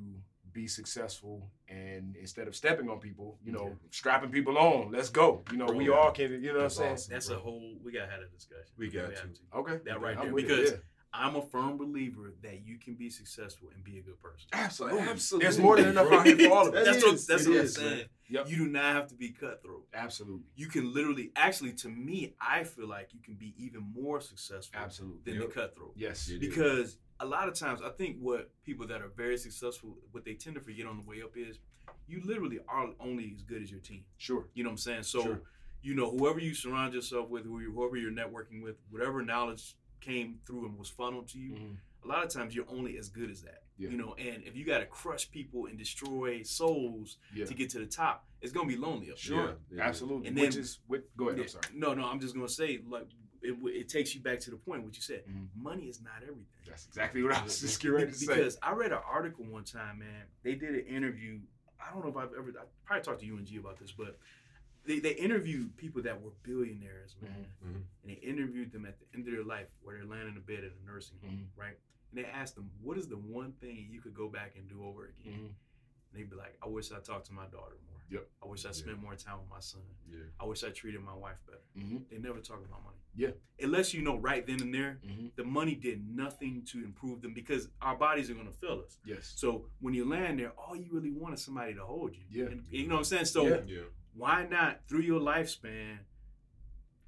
[0.53, 3.89] be successful and instead of stepping on people, you know, yeah.
[3.89, 5.43] strapping people on, let's go.
[5.51, 6.93] You know, we all can, you know That's what I'm saying?
[6.93, 7.37] Awesome, That's bro.
[7.37, 8.71] a whole, we got to have a discussion.
[8.77, 9.21] We got we to.
[9.21, 9.57] to.
[9.57, 9.79] Okay.
[9.85, 10.31] That right there.
[10.31, 10.77] Because it, yeah.
[11.15, 14.47] I'm a firm believer that you can be successful and be a good person.
[14.51, 14.99] Absolutely.
[15.01, 15.45] Absolutely.
[15.45, 16.85] There's more than enough out here for all of us.
[16.85, 18.05] that's what, that's what I'm saying.
[18.29, 18.49] Yep.
[18.49, 19.85] You do not have to be cutthroat.
[19.93, 20.47] Absolutely.
[20.55, 24.79] You can literally, actually, to me, I feel like you can be even more successful
[24.81, 25.19] Absolutely.
[25.23, 25.53] than yep.
[25.53, 25.93] the cutthroat.
[25.95, 26.31] Yes.
[26.39, 30.33] Because a lot of times, I think what people that are very successful, what they
[30.33, 31.59] tend to forget on the way up is
[32.07, 34.03] you literally are only as good as your team.
[34.17, 34.47] Sure.
[34.55, 35.03] You know what I'm saying?
[35.03, 35.41] So, sure.
[35.83, 40.65] you know, whoever you surround yourself with, whoever you're networking with, whatever knowledge came through
[40.65, 41.73] and was funneled to you, mm-hmm.
[42.03, 43.63] a lot of times you're only as good as that.
[43.77, 43.89] Yeah.
[43.89, 47.45] You know, and if you got to crush people and destroy souls yeah.
[47.45, 49.17] to get to the top, it's gonna be lonely up.
[49.17, 50.27] Sure, yeah, absolutely.
[50.27, 50.79] And then, Which is,
[51.17, 51.39] go ahead.
[51.39, 51.65] I'm sorry.
[51.73, 53.07] No, no, I'm just gonna say like
[53.41, 55.23] it, it, takes you back to the point what you said.
[55.27, 55.63] Mm-hmm.
[55.63, 56.45] Money is not everything.
[56.67, 58.35] That's exactly what I was just getting ready to say.
[58.35, 60.23] Because I read an article one time, man.
[60.43, 61.39] They did an interview.
[61.81, 62.53] I don't know if I've ever.
[62.57, 64.17] I probably talked to you and G about this, but
[64.85, 67.75] they, they interviewed people that were billionaires, man, mm-hmm.
[67.75, 70.39] and they interviewed them at the end of their life where they're laying in a
[70.39, 71.61] bed in a nursing home, mm-hmm.
[71.61, 71.77] right?
[72.11, 74.85] And they asked them, "What is the one thing you could go back and do
[74.85, 75.45] over again?" Mm-hmm.
[75.45, 78.01] And they'd be like, "I wish I talked to my daughter more.
[78.09, 78.27] Yep.
[78.43, 78.73] I wish I yeah.
[78.73, 79.81] spent more time with my son.
[80.11, 80.19] Yeah.
[80.39, 81.97] I wish I treated my wife better." Mm-hmm.
[82.11, 82.97] They never talk about money.
[83.15, 83.29] Yeah.
[83.61, 85.27] Unless you know right then and there, mm-hmm.
[85.37, 88.97] the money did nothing to improve them because our bodies are going to fail us.
[89.05, 89.33] Yes.
[89.37, 92.23] So when you land there, all you really want is somebody to hold you.
[92.29, 92.51] Yeah.
[92.51, 93.25] And, you know what I'm saying?
[93.25, 93.47] So.
[93.47, 93.83] Yeah
[94.15, 95.97] why not through your lifespan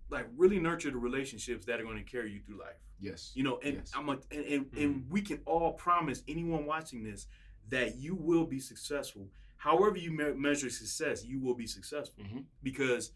[0.10, 3.44] like really nurture the relationships that are going to carry you through life yes you
[3.44, 3.91] know and yes.
[3.96, 4.80] i'm a, and, and, mm-hmm.
[4.80, 7.28] and we can all promise anyone watching this
[7.70, 12.39] that you will be successful however you me- measure success you will be successful mm-hmm.
[12.63, 13.12] because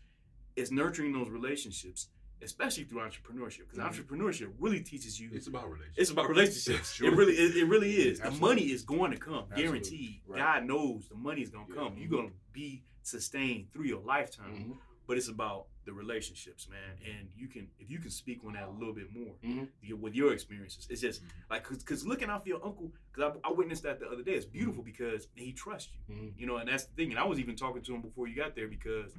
[0.55, 2.07] it's nurturing those relationships
[2.41, 4.01] especially through entrepreneurship because mm-hmm.
[4.01, 7.07] entrepreneurship really teaches you it's about relationships it's about relationships sure.
[7.07, 8.39] it really it, it really is Absolutely.
[8.39, 9.63] the money is going to come Absolutely.
[9.63, 10.39] guaranteed right.
[10.39, 11.79] god knows the money is going to yeah.
[11.79, 14.53] come you're going to be sustained through your lifetime.
[14.53, 14.71] Mm-hmm.
[15.07, 16.97] But it's about the relationships, man.
[17.03, 19.99] And you can, if you can speak on that a little bit more mm-hmm.
[19.99, 21.51] with your experiences, it's just mm-hmm.
[21.51, 24.21] like, cause, cause, looking out for your uncle, cause I, I witnessed that the other
[24.21, 24.33] day.
[24.33, 24.91] It's beautiful mm-hmm.
[24.91, 26.27] because he trusts you, mm-hmm.
[26.37, 27.09] you know, and that's the thing.
[27.09, 29.11] And I was even talking to him before you got there because,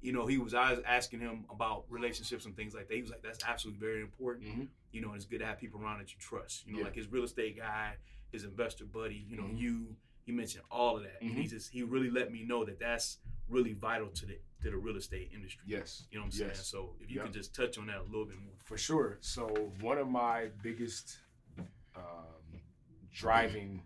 [0.00, 2.94] you know, he was, I was asking him about relationships and things like that.
[2.94, 4.46] He was like, that's absolutely very important.
[4.48, 4.64] Mm-hmm.
[4.92, 6.86] You know, and it's good to have people around that you trust, you know, yeah.
[6.86, 7.92] like his real estate guy,
[8.32, 9.96] his investor buddy, you know, you,
[10.30, 11.20] he mentioned all of that.
[11.20, 13.18] And he just, he really let me know that that's,
[13.50, 15.64] really vital to the to the real estate industry.
[15.66, 16.04] Yes.
[16.10, 16.56] You know what I'm yes.
[16.56, 16.64] saying?
[16.64, 17.24] So if you yep.
[17.26, 18.54] can just touch on that a little bit more.
[18.64, 19.18] For sure.
[19.20, 19.48] So
[19.80, 21.18] one of my biggest
[21.96, 22.60] um,
[23.12, 23.82] driving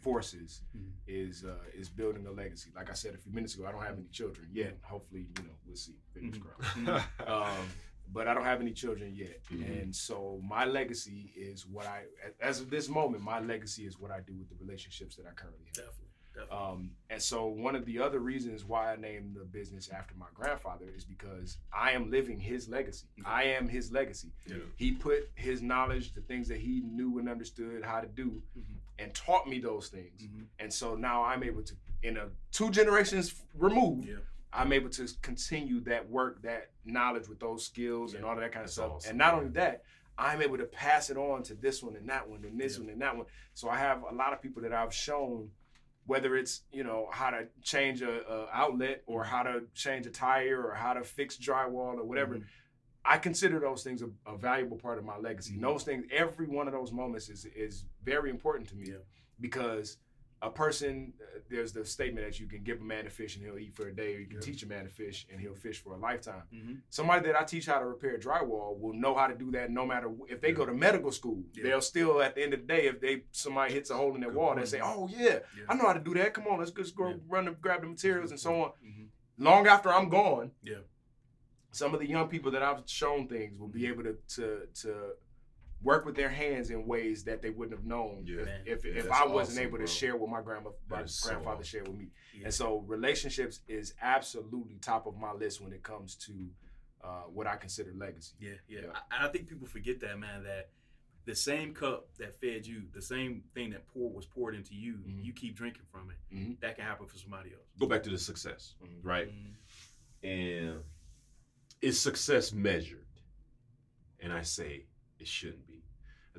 [0.00, 0.88] forces mm-hmm.
[1.06, 2.70] is uh, is building a legacy.
[2.74, 4.78] Like I said a few minutes ago, I don't have any children yet.
[4.82, 5.96] Hopefully, you know, we'll see.
[6.14, 6.86] Fingers mm-hmm.
[6.86, 7.08] crossed.
[7.26, 7.66] um,
[8.12, 9.62] but I don't have any children yet, mm-hmm.
[9.62, 12.02] and so my legacy is what I,
[12.40, 15.32] as of this moment, my legacy is what I do with the relationships that I
[15.32, 15.76] currently have.
[15.86, 16.08] Definitely.
[16.50, 20.26] Um, and so one of the other reasons why I named the business after my
[20.34, 23.06] grandfather is because I am living his legacy.
[23.24, 24.32] I am his legacy.
[24.46, 24.56] Yeah.
[24.76, 28.78] He put his knowledge, the things that he knew and understood how to do, mm-hmm.
[28.98, 30.22] and taught me those things.
[30.22, 30.44] Mm-hmm.
[30.58, 34.16] And so now I'm able to, in a two generations removed, yeah.
[34.52, 38.18] I'm able to continue that work, that knowledge with those skills yeah.
[38.18, 38.92] and all of that kind of That's stuff.
[38.92, 39.10] Awesome.
[39.10, 39.82] And not only that,
[40.18, 42.90] I'm able to pass it on to this one and that one and this one
[42.90, 43.26] and that one.
[43.54, 45.48] So I have a lot of people that I've shown
[46.06, 50.10] whether it's you know how to change a, a, outlet or how to change a
[50.10, 52.34] tire or how to fix drywall or whatever.
[52.34, 52.44] Mm-hmm.
[53.04, 55.54] I consider those things a, a, valuable part of my legacy.
[55.54, 55.62] Mm-hmm.
[55.62, 58.96] Those things, every one of those moments is is very important to me yeah.
[59.40, 59.98] because
[60.42, 63.44] a person, uh, there's the statement that you can give a man a fish and
[63.44, 64.42] he'll eat for a day, or you can yeah.
[64.42, 66.42] teach a man to fish and he'll fish for a lifetime.
[66.52, 66.74] Mm-hmm.
[66.90, 69.86] Somebody that I teach how to repair drywall will know how to do that no
[69.86, 70.54] matter if they yeah.
[70.54, 71.44] go to medical school.
[71.54, 71.62] Yeah.
[71.62, 74.20] They'll still at the end of the day, if they somebody hits a hole in
[74.20, 76.34] their Good wall, they say, "Oh yeah, I know how to do that.
[76.34, 79.44] Come on, let's just go run and grab the materials and so on." Mm-hmm.
[79.44, 80.78] Long after I'm gone, yeah.
[81.70, 83.92] Some of the young people that I've shown things will be mm-hmm.
[83.92, 84.94] able to to to
[85.82, 88.44] work with their hands in ways that they wouldn't have known yeah.
[88.64, 89.86] if, if, if I wasn't awesome, able to bro.
[89.86, 92.08] share what my grandma my grandfather so shared with me.
[92.34, 92.44] Yeah.
[92.44, 96.32] And so relationships is absolutely top of my list when it comes to
[97.02, 98.34] uh, what I consider legacy.
[98.40, 98.80] Yeah, yeah.
[98.84, 98.98] yeah.
[99.10, 100.68] I, I, think people forget that man that
[101.24, 104.94] the same cup that fed you, the same thing that poured was poured into you,
[104.94, 105.20] mm-hmm.
[105.20, 106.34] you keep drinking from it.
[106.34, 106.52] Mm-hmm.
[106.60, 107.66] That can happen for somebody else.
[107.78, 109.06] Go back to the success, mm-hmm.
[109.06, 109.28] right?
[109.28, 110.28] Mm-hmm.
[110.28, 110.80] And
[111.80, 113.06] is success measured?
[114.20, 114.84] And I say
[115.18, 115.71] it shouldn't be.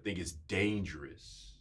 [0.04, 1.60] I think it's dangerous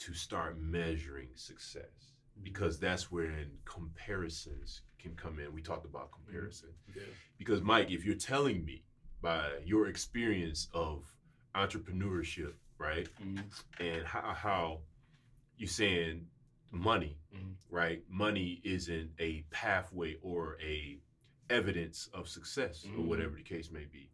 [0.00, 2.44] to start measuring success mm-hmm.
[2.44, 3.32] because that's where
[3.64, 5.54] comparisons can come in.
[5.54, 6.26] We talked about mm-hmm.
[6.26, 6.68] comparison.
[6.94, 7.04] Yeah.
[7.38, 8.84] Because Mike, if you're telling me
[9.22, 11.04] by your experience of
[11.54, 13.38] entrepreneurship, right, mm-hmm.
[13.82, 14.78] and how, how
[15.56, 16.26] you're saying
[16.70, 17.52] money, mm-hmm.
[17.74, 18.02] right?
[18.10, 20.98] Money isn't a pathway or a
[21.48, 23.08] evidence of success or mm-hmm.
[23.08, 24.10] whatever the case may be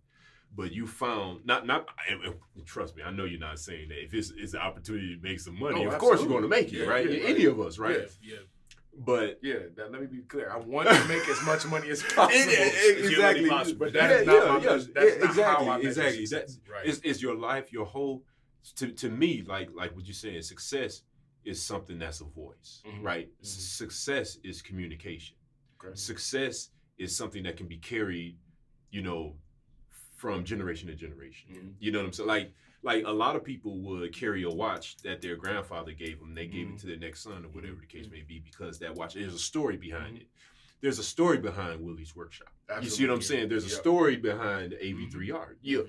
[0.54, 1.86] but you found not not
[2.66, 5.40] trust me, I know you're not saying that if it's, it's an opportunity to make
[5.40, 5.98] some money, oh, of absolutely.
[5.98, 7.10] course you're going to make it, yeah, right?
[7.10, 7.52] Yeah, Any right.
[7.52, 7.98] of us, right?
[8.22, 8.38] Yeah, yeah.
[9.00, 10.50] But yeah, that, let me be clear.
[10.50, 12.30] I want to make as much money as possible.
[12.32, 14.58] it, it, exactly, but that is not my.
[14.58, 16.26] That's not exactly, how I exactly.
[16.26, 16.84] That, right.
[16.84, 18.24] it's, it's your life, your whole.
[18.76, 21.02] To to me, like like what you're saying, success
[21.44, 23.02] is something that's a voice, mm-hmm.
[23.02, 23.28] right?
[23.28, 23.44] Mm-hmm.
[23.44, 25.36] Success is communication.
[25.82, 25.94] Okay.
[25.94, 28.36] Success is something that can be carried,
[28.90, 29.36] you know,
[30.18, 31.48] from generation to generation.
[31.52, 31.68] Mm-hmm.
[31.78, 32.28] You know what I'm saying?
[32.28, 32.52] Like
[32.82, 36.34] like a lot of people would carry a watch that their grandfather gave them.
[36.34, 36.74] They gave mm-hmm.
[36.74, 38.14] it to their next son or whatever the case mm-hmm.
[38.14, 40.22] may be because that watch there's a story behind mm-hmm.
[40.22, 40.28] it.
[40.80, 42.52] There's a story behind Willie's workshop.
[42.68, 42.84] Absolutely.
[42.84, 43.48] You see what I'm saying?
[43.48, 45.58] There's a story behind AV3 art.
[45.60, 45.80] Yeah.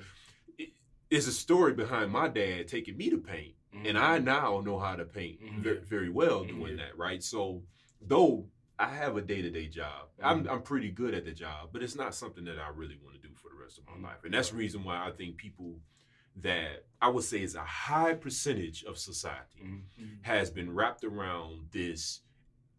[1.12, 3.54] There's a story behind my dad taking me to paint.
[3.86, 4.26] And I mm-hmm.
[4.26, 7.22] now know how to paint very, very well doing that, right?
[7.24, 7.62] So
[8.02, 8.46] though
[8.80, 10.08] I have a day to day job.
[10.20, 10.26] Mm-hmm.
[10.26, 13.22] I'm I'm pretty good at the job, but it's not something that I really want
[13.22, 14.06] to do for the rest of my mm-hmm.
[14.06, 14.24] life.
[14.24, 15.76] And that's the reason why I think people
[16.38, 20.06] that I would say is a high percentage of society mm-hmm.
[20.22, 22.22] has been wrapped around this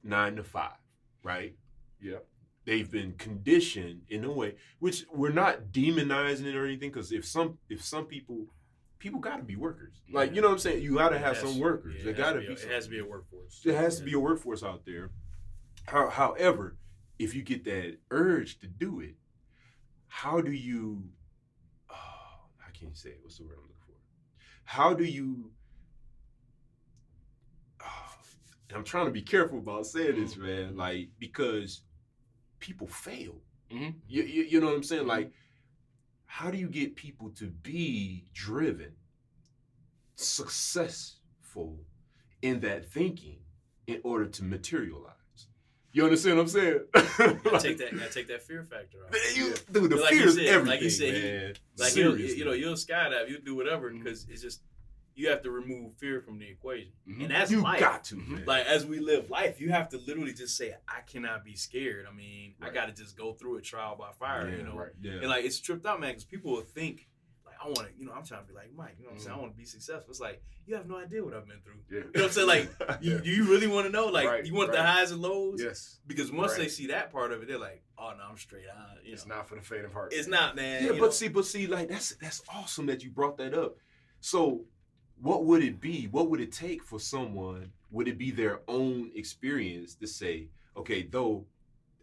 [0.02, 0.78] nine to five,
[1.22, 1.54] right?
[2.00, 2.18] Yeah.
[2.64, 7.26] They've been conditioned in a way, which we're not demonizing it or anything, because if
[7.26, 8.46] some if some people
[8.98, 10.02] people got to be workers.
[10.10, 11.96] Like you know what I'm saying, you got to have some workers.
[11.98, 12.46] Yeah, there got to be.
[12.46, 13.60] It has to be a workforce.
[13.64, 13.98] There has yeah.
[13.98, 15.10] to be a workforce out there
[15.90, 16.76] how, however,
[17.18, 19.16] if you get that urge to do it,
[20.06, 21.02] how do you?
[21.90, 21.94] Oh,
[22.58, 23.18] how can you say it?
[23.22, 23.94] What's the word I'm looking for?
[24.64, 25.50] How do you?
[27.84, 28.14] Oh,
[28.74, 30.46] I'm trying to be careful about saying this, mm-hmm.
[30.46, 30.76] man.
[30.76, 31.82] Like because
[32.60, 33.42] people fail.
[33.72, 33.90] Mm-hmm.
[34.06, 35.02] You, you, you know what I'm saying?
[35.02, 35.10] Mm-hmm.
[35.10, 35.32] Like,
[36.26, 38.92] how do you get people to be driven,
[40.14, 41.80] successful
[42.42, 43.40] in that thinking
[43.88, 45.14] in order to materialize?
[45.92, 46.80] You understand what I'm saying?
[46.94, 49.36] take that, gotta take that fear factor off.
[49.36, 49.54] You, yeah.
[49.72, 51.54] Dude, the like fear is said, everything, like you said, man.
[51.78, 54.32] like you, you know, you'll skydive, you'll do whatever because mm-hmm.
[54.32, 54.62] it's just
[55.20, 57.22] you have to remove fear from the equation, mm-hmm.
[57.22, 57.80] and that's you life.
[57.80, 58.16] got to.
[58.16, 58.44] Man.
[58.46, 62.06] Like as we live life, you have to literally just say, "I cannot be scared."
[62.10, 62.70] I mean, right.
[62.70, 64.76] I got to just go through a trial by fire, yeah, you know.
[64.76, 64.92] Right.
[65.02, 65.12] Yeah.
[65.14, 67.08] And like it's tripped out, man, because people will think
[67.62, 68.94] I want to, you know, I'm trying to be like Mike.
[68.98, 69.34] You know what I'm saying?
[69.34, 69.42] I mm.
[69.42, 70.06] want to be successful.
[70.08, 71.74] It's like you have no idea what I've been through.
[71.90, 71.98] Yeah.
[71.98, 72.48] You know what I'm saying?
[72.48, 72.96] Like, yeah.
[73.00, 74.06] you, do you really want to know?
[74.06, 74.78] Like, right, you want right.
[74.78, 75.60] the highs and lows?
[75.62, 75.98] Yes.
[76.06, 76.62] Because once right.
[76.62, 78.96] they see that part of it, they're like, oh no, I'm straight on.
[79.04, 79.36] You it's know.
[79.36, 80.12] not for the faint of heart.
[80.14, 80.84] It's not, man.
[80.84, 81.10] Yeah, but know?
[81.10, 83.76] see, but see, like that's that's awesome that you brought that up.
[84.20, 84.62] So,
[85.20, 86.06] what would it be?
[86.06, 87.72] What would it take for someone?
[87.90, 91.44] Would it be their own experience to say, okay, though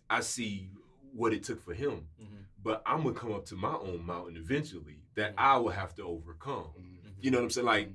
[0.10, 0.70] I see
[1.13, 2.36] what it took for him, mm-hmm.
[2.63, 5.45] but I'm gonna come up to my own mountain eventually that mm-hmm.
[5.45, 6.69] I will have to overcome.
[6.80, 7.10] Mm-hmm.
[7.19, 7.67] You know what I'm saying?
[7.67, 7.89] Like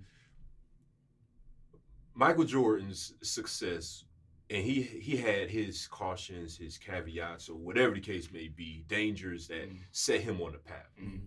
[2.14, 4.04] Michael Jordan's success,
[4.50, 9.48] and he he had his cautions, his caveats, or whatever the case may be, dangers
[9.48, 9.78] that mm-hmm.
[9.92, 10.90] set him on the path.
[11.00, 11.24] Mm-hmm.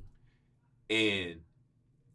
[0.91, 1.39] And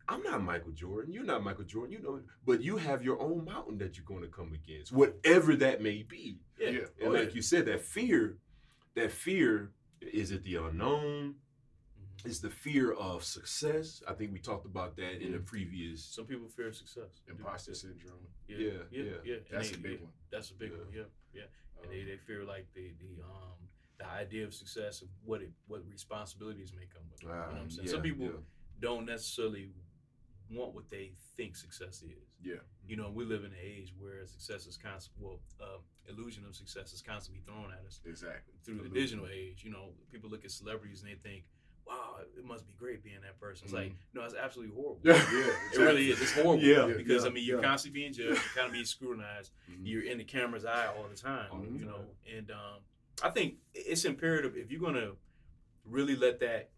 [0.09, 1.13] I'm not Michael Jordan.
[1.13, 1.93] You're not Michael Jordan.
[1.93, 5.57] You know, but you have your own mountain that you're going to come against, whatever
[5.57, 6.39] that may be.
[6.61, 6.71] Yeah.
[6.71, 6.81] yeah.
[7.03, 8.37] And like you said, that fear,
[8.95, 11.37] that fear, is it the unknown?
[12.25, 14.03] Is the fear of success.
[14.09, 15.27] I think we talked about that mm-hmm.
[15.27, 16.05] in the previous.
[16.05, 17.21] Some people fear success.
[17.29, 18.27] Imposter syndrome.
[18.49, 19.03] Yeah, yeah, yeah.
[19.03, 19.13] yeah.
[19.25, 19.37] yeah.
[19.51, 20.13] That's they, a big one.
[20.31, 20.81] That's a big one.
[20.95, 21.03] Yeah,
[21.35, 21.43] yeah.
[21.79, 23.59] And um, they, they fear like the the um
[23.99, 27.25] the idea of success and what it what responsibilities may come with.
[27.25, 27.89] Uh, you know what I'm saying?
[27.89, 28.31] Some people
[28.81, 29.71] don't necessarily
[30.51, 32.37] want what they think success is.
[32.43, 32.57] Yeah.
[32.87, 35.15] You know, we live in an age where success is constant.
[35.21, 35.79] Well, uh,
[36.09, 38.01] illusion of success is constantly thrown at us.
[38.05, 38.55] Exactly.
[38.65, 38.93] Through illusion.
[38.93, 41.45] the digital age, you know, people look at celebrities and they think,
[41.91, 43.83] "Wow, it must be great being that person." It's mm-hmm.
[43.83, 45.01] like, no, it's absolutely horrible.
[45.05, 45.83] yeah, exactly.
[45.83, 46.23] it really is.
[46.23, 46.63] It's horrible.
[46.63, 47.69] Yeah, because yeah, I mean, you're yeah.
[47.69, 49.53] constantly being judged, you're kind of being scrutinized.
[49.71, 49.87] Mm-hmm.
[49.87, 51.51] You're in the camera's eye all the time.
[51.53, 51.77] Mm-hmm.
[51.77, 52.01] You know,
[52.37, 52.81] and um,
[53.23, 55.13] I think it's imperative if you're gonna
[55.85, 56.71] really let that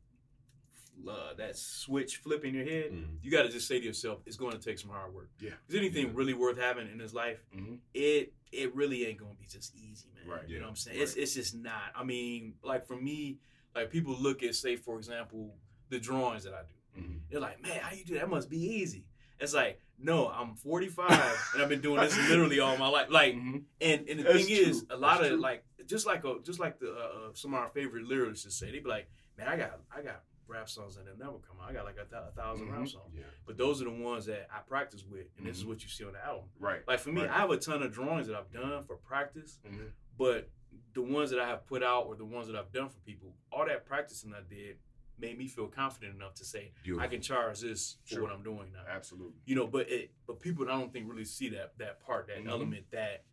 [1.08, 3.16] uh, that switch flip in your head, mm-hmm.
[3.22, 5.30] you got to just say to yourself, it's going to take some hard work.
[5.40, 5.50] Yeah.
[5.66, 6.12] Because anything yeah.
[6.14, 7.74] really worth having in this life, mm-hmm.
[7.94, 10.36] it it really ain't going to be just easy, man.
[10.36, 10.48] Right.
[10.48, 10.60] You yeah.
[10.60, 10.98] know what I'm saying?
[10.98, 11.02] Right.
[11.02, 11.92] It's it's just not.
[11.94, 13.38] I mean, like for me,
[13.74, 15.54] like people look at, say, for example,
[15.88, 17.02] the drawings that I do.
[17.02, 17.16] Mm-hmm.
[17.30, 18.28] They're like, man, how you do that?
[18.28, 19.04] Must be easy.
[19.40, 23.08] It's like, no, I'm 45 and I've been doing this literally all my life.
[23.10, 23.58] Like, mm-hmm.
[23.80, 24.66] and and the That's thing true.
[24.66, 25.40] is, a lot That's of true.
[25.40, 28.70] like, just like a just like the uh, uh, some of our favorite lyricists say,
[28.70, 31.70] they be like, man, I got I got rap songs that never come out.
[31.70, 32.78] I got like a, th- a 1000 mm-hmm.
[32.78, 33.12] rap songs.
[33.14, 33.22] Yeah.
[33.46, 35.70] But those are the ones that I practice with, and this is mm-hmm.
[35.70, 36.44] what you see on the album.
[36.60, 36.80] Right.
[36.86, 37.30] Like for me, right.
[37.30, 39.86] I have a ton of drawings that I've done for practice, mm-hmm.
[40.18, 40.48] but
[40.94, 43.34] the ones that I have put out or the ones that I've done for people,
[43.50, 44.76] all that practicing I did
[45.18, 47.04] made me feel confident enough to say Beautiful.
[47.04, 48.22] I can charge this for sure.
[48.22, 48.80] what I'm doing now.
[48.90, 49.40] Absolutely.
[49.46, 52.38] You know, but it but people I don't think really see that that part, that
[52.38, 52.48] mm-hmm.
[52.48, 53.24] element that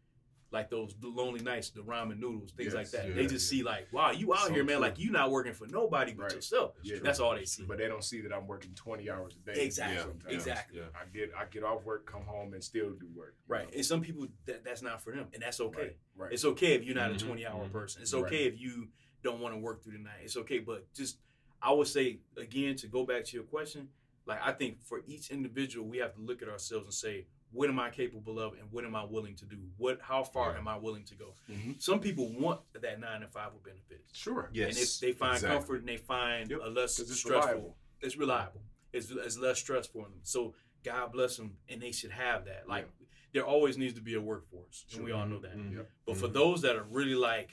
[0.52, 3.10] like those lonely nights, the ramen noodles, things yes, like that.
[3.10, 3.60] Yeah, they just yeah.
[3.60, 4.78] see like, wow, you out so here, man.
[4.78, 4.82] True.
[4.82, 6.34] Like you not working for nobody but right.
[6.34, 6.74] yourself.
[6.78, 7.64] That's, yeah, that's all they see.
[7.68, 9.62] But they don't see that I'm working 20 hours a day.
[9.62, 10.34] Exactly.
[10.34, 10.82] Exactly.
[10.82, 13.36] I get I get off work, come home, and still do work.
[13.48, 13.66] Right.
[13.66, 13.76] Know?
[13.76, 15.82] And some people that, that's not for them, and that's okay.
[15.82, 15.98] Right.
[16.18, 16.34] right.
[16.34, 17.26] It's okay if you're not mm-hmm.
[17.26, 17.72] a 20 hour mm-hmm.
[17.72, 18.02] person.
[18.02, 18.54] It's okay right.
[18.54, 18.88] if you
[19.24, 20.22] don't want to work through the night.
[20.24, 21.18] It's okay, but just
[21.62, 23.90] I would say again to go back to your question,
[24.26, 27.70] like I think for each individual we have to look at ourselves and say what
[27.70, 29.58] am I capable of and what am I willing to do?
[29.78, 30.60] What how far yeah.
[30.60, 31.34] am I willing to go?
[31.50, 31.74] Mm-hmm.
[31.80, 34.18] Some people want that nine to five with benefits.
[34.18, 34.50] Sure.
[34.54, 34.70] Yes.
[34.70, 35.58] And if they find exactly.
[35.58, 36.60] comfort and they find yep.
[36.64, 37.52] a less it's stressful.
[37.52, 37.76] Reliable.
[38.02, 38.62] It's reliable.
[38.94, 40.20] It's, it's less stress for them.
[40.24, 42.64] So God bless them and they should have that.
[42.68, 43.08] Like yeah.
[43.34, 44.86] there always needs to be a workforce.
[44.88, 45.00] Sure.
[45.00, 45.58] And we all know that.
[45.58, 45.82] Mm-hmm.
[46.06, 46.34] But for mm-hmm.
[46.34, 47.50] those that are really like,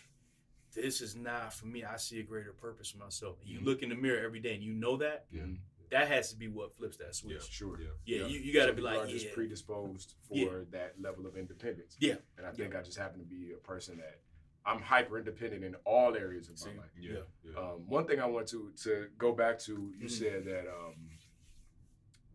[0.75, 3.37] this is not for me, I see a greater purpose for myself.
[3.43, 3.67] You mm-hmm.
[3.67, 5.25] look in the mirror every day and you know that.
[5.33, 5.45] Yeah
[5.91, 7.35] that has to be what flips that switch.
[7.35, 7.81] Yeah, sure.
[7.81, 8.27] Yeah, yeah, yeah.
[8.27, 10.49] you, you got to so be like, are just predisposed for yeah.
[10.73, 11.97] that level of independence.
[11.99, 14.21] Yeah, and I think I just happen to be a person that
[14.67, 16.91] I'm hyper independent in all areas of my life.
[17.01, 17.21] Yeah.
[17.57, 20.09] Um, one thing I want to to go back to, you mm-hmm.
[20.09, 20.95] said that um,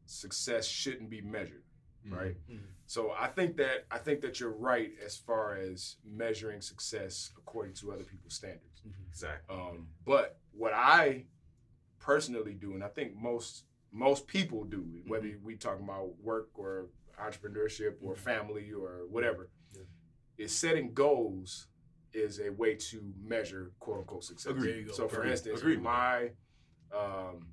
[0.05, 1.63] success shouldn't be measured,
[2.05, 2.15] mm-hmm.
[2.15, 2.37] right?
[2.49, 2.65] Mm-hmm.
[2.85, 7.73] So I think that I think that you're right as far as measuring success according
[7.75, 8.81] to other people's standards.
[8.87, 9.09] Mm-hmm.
[9.09, 9.55] Exactly.
[9.55, 11.25] Um, but what I
[12.01, 15.45] personally do, and I think most most people do, whether mm-hmm.
[15.45, 16.87] we talking about work or
[17.21, 18.23] entrepreneurship or mm-hmm.
[18.23, 19.83] family or whatever, yeah.
[20.37, 21.67] is setting goals
[22.13, 24.51] is a way to measure quote unquote success.
[24.51, 24.93] Agreed.
[24.93, 25.31] So, for Agreed.
[25.31, 25.81] instance, Agreed.
[25.81, 26.31] my
[26.95, 27.47] um,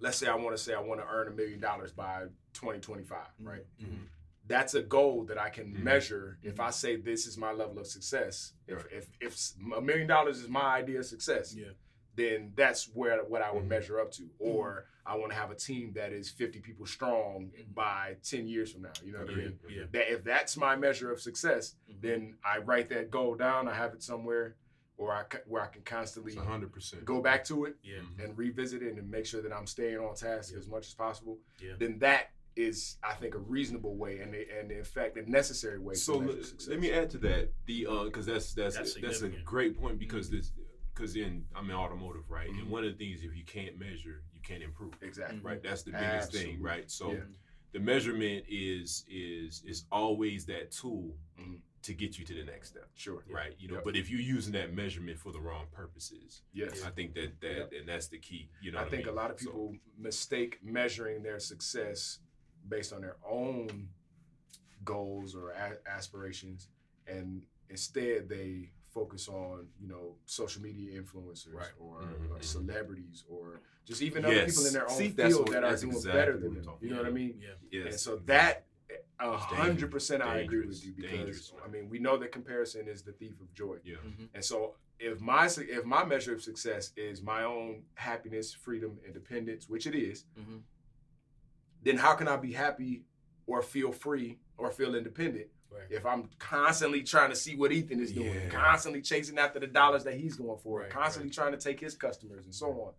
[0.00, 2.22] let's say I want to say I want to earn a million dollars by
[2.54, 3.48] 2025, mm-hmm.
[3.48, 3.66] right?
[3.82, 4.04] Mm-hmm.
[4.46, 5.84] That's a goal that I can mm-hmm.
[5.84, 8.52] measure if I say this is my level of success.
[8.68, 8.86] If, right.
[8.92, 9.36] if, if
[9.74, 11.68] a million dollars is my idea of success, yeah
[12.16, 13.68] then that's where what I would mm-hmm.
[13.70, 14.22] measure up to.
[14.22, 14.56] Mm-hmm.
[14.56, 17.72] Or I want to have a team that is 50 people strong mm-hmm.
[17.74, 18.92] by 10 years from now.
[19.04, 19.58] You know what yeah, I mean?
[19.68, 19.82] Yeah.
[19.92, 22.06] That if that's my measure of success, mm-hmm.
[22.06, 23.68] then I write that goal down.
[23.68, 24.56] I have it somewhere,
[24.96, 27.98] or I where I can constantly 100 percent go back to it yeah.
[28.22, 30.58] and revisit it and make sure that I'm staying on task yeah.
[30.58, 31.38] as much as possible.
[31.60, 31.72] Yeah.
[31.78, 35.94] Then that is I think a reasonable way and and in fact a necessary way.
[35.94, 36.36] So let,
[36.68, 39.98] let, me add to that the because uh, that's that's that's, that's a great point
[39.98, 40.36] because mm-hmm.
[40.36, 40.52] this
[40.94, 42.48] because in I'm in automotive, right?
[42.48, 42.60] Mm-hmm.
[42.60, 44.92] And one of the things if you can't measure, you can't improve.
[45.02, 45.40] Exactly.
[45.42, 45.62] Right.
[45.62, 46.52] That's the biggest Absolutely.
[46.52, 46.90] thing, right?
[46.90, 47.18] So yeah.
[47.72, 51.54] the measurement is is is always that tool mm-hmm.
[51.82, 52.88] to get you to the next step.
[52.94, 53.24] Sure.
[53.28, 53.54] Right.
[53.58, 53.84] You know, yep.
[53.84, 57.56] but if you're using that measurement for the wrong purposes, yes, I think that that
[57.56, 57.72] yep.
[57.78, 58.48] and that's the key.
[58.62, 59.18] You know, I think I mean?
[59.18, 62.18] a lot of people so, mistake measuring their success
[62.68, 63.88] based on their own
[64.84, 66.68] goals or a- aspirations,
[67.06, 71.66] and instead they focus on you know social media influencers right.
[71.80, 72.32] or, mm-hmm.
[72.32, 74.32] or, celebrities or just even yes.
[74.32, 76.74] other people in their own See, field that are doing exactly better than them.
[76.80, 77.34] You know what I mean?
[77.40, 77.80] Yeah.
[77.80, 77.92] Yes.
[77.92, 78.64] And so that
[79.18, 83.02] a hundred percent I agree with you because I mean we know that comparison is
[83.02, 83.76] the thief of joy.
[83.84, 83.96] Yeah.
[83.96, 84.24] Mm-hmm.
[84.34, 89.68] And so if my if my measure of success is my own happiness, freedom, independence,
[89.68, 90.58] which it is, mm-hmm.
[91.82, 93.02] then how can I be happy
[93.46, 95.90] or feel free or feel independent Right.
[95.90, 98.48] If I'm constantly trying to see what Ethan is doing, yeah.
[98.48, 101.34] constantly chasing after the dollars that he's going for, right, constantly right.
[101.34, 102.92] trying to take his customers and so on.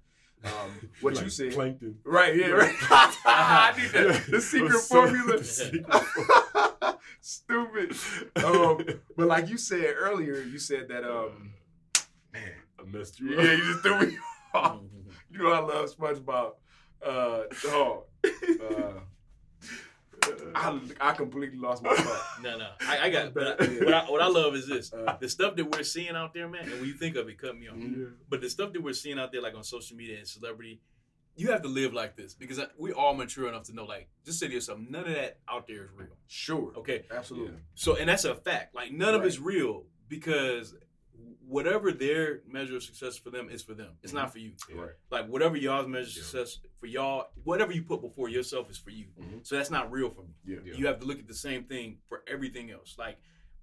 [0.44, 1.98] Um, what Like you said, plankton.
[2.04, 2.36] right?
[2.36, 2.76] Yeah, right.
[3.26, 4.26] I need that.
[4.30, 5.38] The secret formula.
[5.38, 5.86] the secret
[7.22, 7.96] Stupid.
[8.44, 8.86] Um,
[9.18, 11.54] but like you said earlier, you said that um,
[12.32, 14.18] man, I messed you yeah, you just threw me
[14.54, 14.82] off.
[15.32, 16.52] You know I love SpongeBob.
[17.04, 18.04] Uh, dog.
[18.24, 19.00] Uh,
[20.56, 22.22] I I completely lost my thought.
[22.42, 23.34] No, no, I, I got.
[23.34, 26.16] But I, what, I, what I love is this: Uh, the stuff that we're seeing
[26.16, 26.64] out there, man.
[26.70, 27.78] And when you think of it, cut me off.
[27.78, 28.14] Mhm.
[28.30, 30.82] But the stuff that we're seeing out there, like on social media and celebrity,
[31.36, 34.40] you have to live like this because we all mature enough to know, like, just
[34.40, 36.08] say to yourself, none of that out there is real.
[36.28, 36.72] Sure.
[36.78, 37.58] Okay, Absolutely.
[37.74, 38.74] so and that's a fact.
[38.76, 40.76] Like, none of it's real because
[41.47, 43.91] whatever their measure of success for them is for them.
[44.03, 44.53] It's not for you.
[44.74, 44.89] Right.
[45.11, 46.24] Like whatever y'all's measure of Yeah.
[46.24, 49.07] success for y'all, whatever you put before yourself is for you.
[49.20, 49.45] Mhm.
[49.45, 50.34] So that's not real for me.
[50.43, 50.57] Yeah.
[50.63, 50.74] Yeah.
[50.74, 52.95] You have to look at the same thing for everything else.
[52.97, 53.18] Like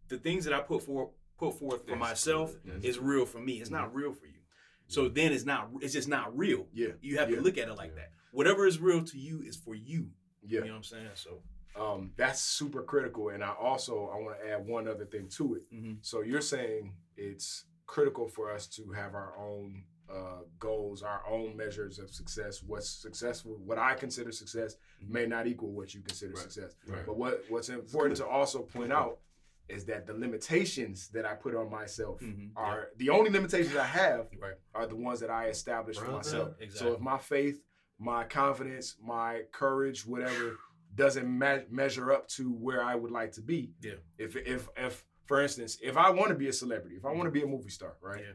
[0.08, 2.84] the things that I put for put forth for That's myself good.
[2.84, 3.60] Is real for me.
[3.60, 4.38] It's not real for you.
[4.86, 5.70] So then it's not.
[5.80, 6.68] It's just not real.
[6.72, 6.92] Yeah.
[7.00, 7.36] You have Yeah.
[7.36, 8.02] to look at it like Yeah.
[8.02, 8.12] that.
[8.30, 10.10] Whatever is real to you is for you.
[10.42, 10.60] Yeah.
[10.60, 11.10] You know what I'm saying?
[11.14, 11.42] So
[11.74, 13.30] Um, that's super critical.
[13.30, 15.72] And I also I want to add one other thing to it.
[15.72, 16.04] mhm.
[16.04, 16.94] So you're saying
[17.30, 22.62] it's critical for us to have our own uh, goals, our own measures of success.
[22.62, 24.76] What's successful, what I consider success,
[25.16, 26.42] may not equal what you consider Right.
[26.42, 26.74] success.
[26.86, 27.06] Right.
[27.06, 29.20] But what what's important to also point out
[29.68, 32.50] is that the limitations that I put on myself Mhm.
[32.56, 34.56] are the only limitations I have Right.
[34.74, 36.48] are the ones that I established for myself.
[36.70, 37.62] So if my faith,
[37.98, 40.58] my confidence, my courage, whatever,
[40.94, 43.94] doesn't me- measure up to where I would like to be, Yeah.
[44.18, 47.24] if if if for instance, if I want to be a celebrity, if I want
[47.24, 48.20] to be a movie star, right?
[48.20, 48.32] Yeah.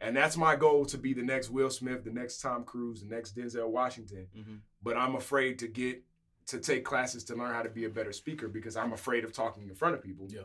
[0.00, 3.14] And that's my goal to be the next Will Smith, the next Tom Cruise, the
[3.14, 4.26] next Denzel Washington.
[4.36, 4.60] Mhm.
[4.82, 6.02] But I'm afraid to get
[6.46, 9.32] to take classes to learn how to be a better speaker because I'm afraid of
[9.32, 10.26] talking in front of people.
[10.28, 10.42] Yeah.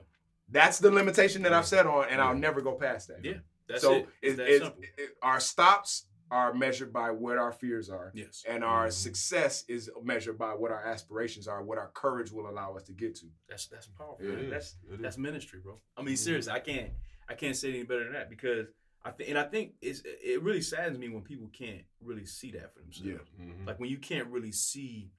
[0.49, 3.25] That's the limitation that I've set on, and I'll never go past that.
[3.25, 3.39] Yeah.
[3.67, 4.09] That's so it.
[4.21, 4.83] It's it- that it's- simple.
[4.97, 8.43] it- our stops are measured by what our fears are, Yes.
[8.47, 8.91] and our Mhm.
[8.93, 12.93] success is measured by what our aspirations are, what our courage will allow us to
[12.93, 13.31] get to.
[13.47, 14.25] That's that's powerful.
[14.25, 14.39] It man.
[14.45, 14.49] is.
[14.51, 14.99] That's It is.
[15.01, 15.79] that's ministry, bro.
[15.95, 16.17] I mean, Mhm.
[16.19, 16.93] seriously, I can't
[17.29, 18.67] I can't say it any better than that because
[19.03, 22.51] I think and I think it's it really saddens me when people can't really see
[22.51, 23.29] that for themselves.
[23.39, 23.65] Mhm.
[23.65, 25.11] Like when you can't really see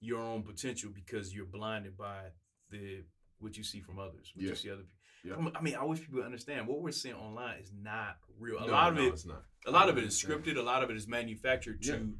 [0.00, 2.32] your own potential because you're blinded by
[2.70, 3.04] the
[3.38, 4.50] what you see from others, what Yeah.
[4.50, 4.98] you see other people.
[5.24, 5.34] Yeah.
[5.54, 8.58] I mean, I wish people would understand what we're seeing online is not real.
[8.58, 9.44] A No, lot of no, it, it's not.
[9.66, 10.56] a lot of it I is understand.
[10.56, 10.58] scripted.
[10.58, 12.14] A lot of it is manufactured to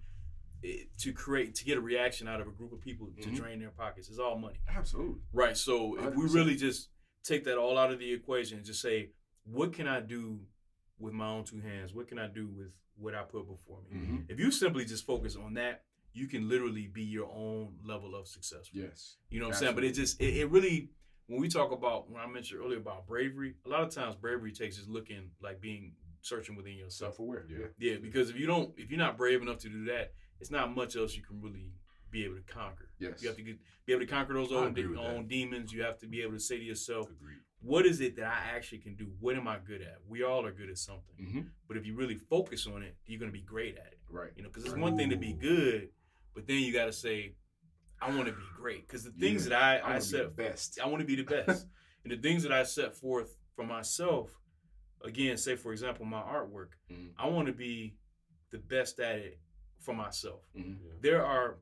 [0.64, 3.34] eh, to create to get a reaction out of a group of people to Mhm.
[3.36, 4.08] drain their pockets.
[4.08, 4.60] It's all money.
[4.68, 5.20] Absolutely.
[5.32, 5.56] Right.
[5.56, 6.90] So if we really just
[7.24, 9.10] take that all out of the equation and just say,
[9.44, 10.40] what can I do
[11.00, 11.92] with my own two hands?
[11.94, 13.98] What can I do with what I put before me?
[13.98, 14.30] Mhm.
[14.30, 18.28] If you simply just focus on that, you can literally be your own level of
[18.28, 18.70] success.
[18.72, 19.16] Yes.
[19.30, 19.74] You know what I'm saying?
[19.74, 20.90] But it just it, it really
[21.32, 24.52] when we talk about when I mentioned earlier about bravery, a lot of times bravery
[24.52, 27.14] takes just looking like being searching within yourself.
[27.16, 27.46] Self-aware.
[27.48, 27.66] Yeah.
[27.78, 30.74] Yeah, because if you don't if you're not brave enough to do that, it's not
[30.74, 31.72] much else you can really
[32.10, 32.90] be able to conquer.
[32.98, 33.22] Yes.
[33.22, 33.56] You have to get,
[33.86, 35.72] be able to conquer those I own, de- own demons.
[35.72, 37.38] You have to be able to say to yourself, Agreed.
[37.62, 39.06] what is it that I actually can do?
[39.18, 39.96] What am I good at?
[40.06, 41.14] We all are good at something.
[41.18, 43.98] hmm But if you really focus on it, you're going to be great at it.
[44.10, 44.28] Right.
[44.36, 44.82] You know, because it's Right.
[44.82, 45.88] one thing to be good,
[46.34, 47.34] but then you got to say,
[48.02, 48.86] I want to be great.
[48.86, 49.50] Because the things Yeah.
[49.50, 50.78] that I, I I want be set, best.
[50.82, 51.66] I want to be the best.
[52.04, 54.30] and the things that I set forth for myself,
[55.04, 57.10] again, say for example, my artwork, Mhm.
[57.18, 57.96] I want to be
[58.50, 59.38] the best at it
[59.78, 60.42] for myself.
[60.56, 60.78] Mhm.
[60.84, 60.92] Yeah.
[61.00, 61.58] There are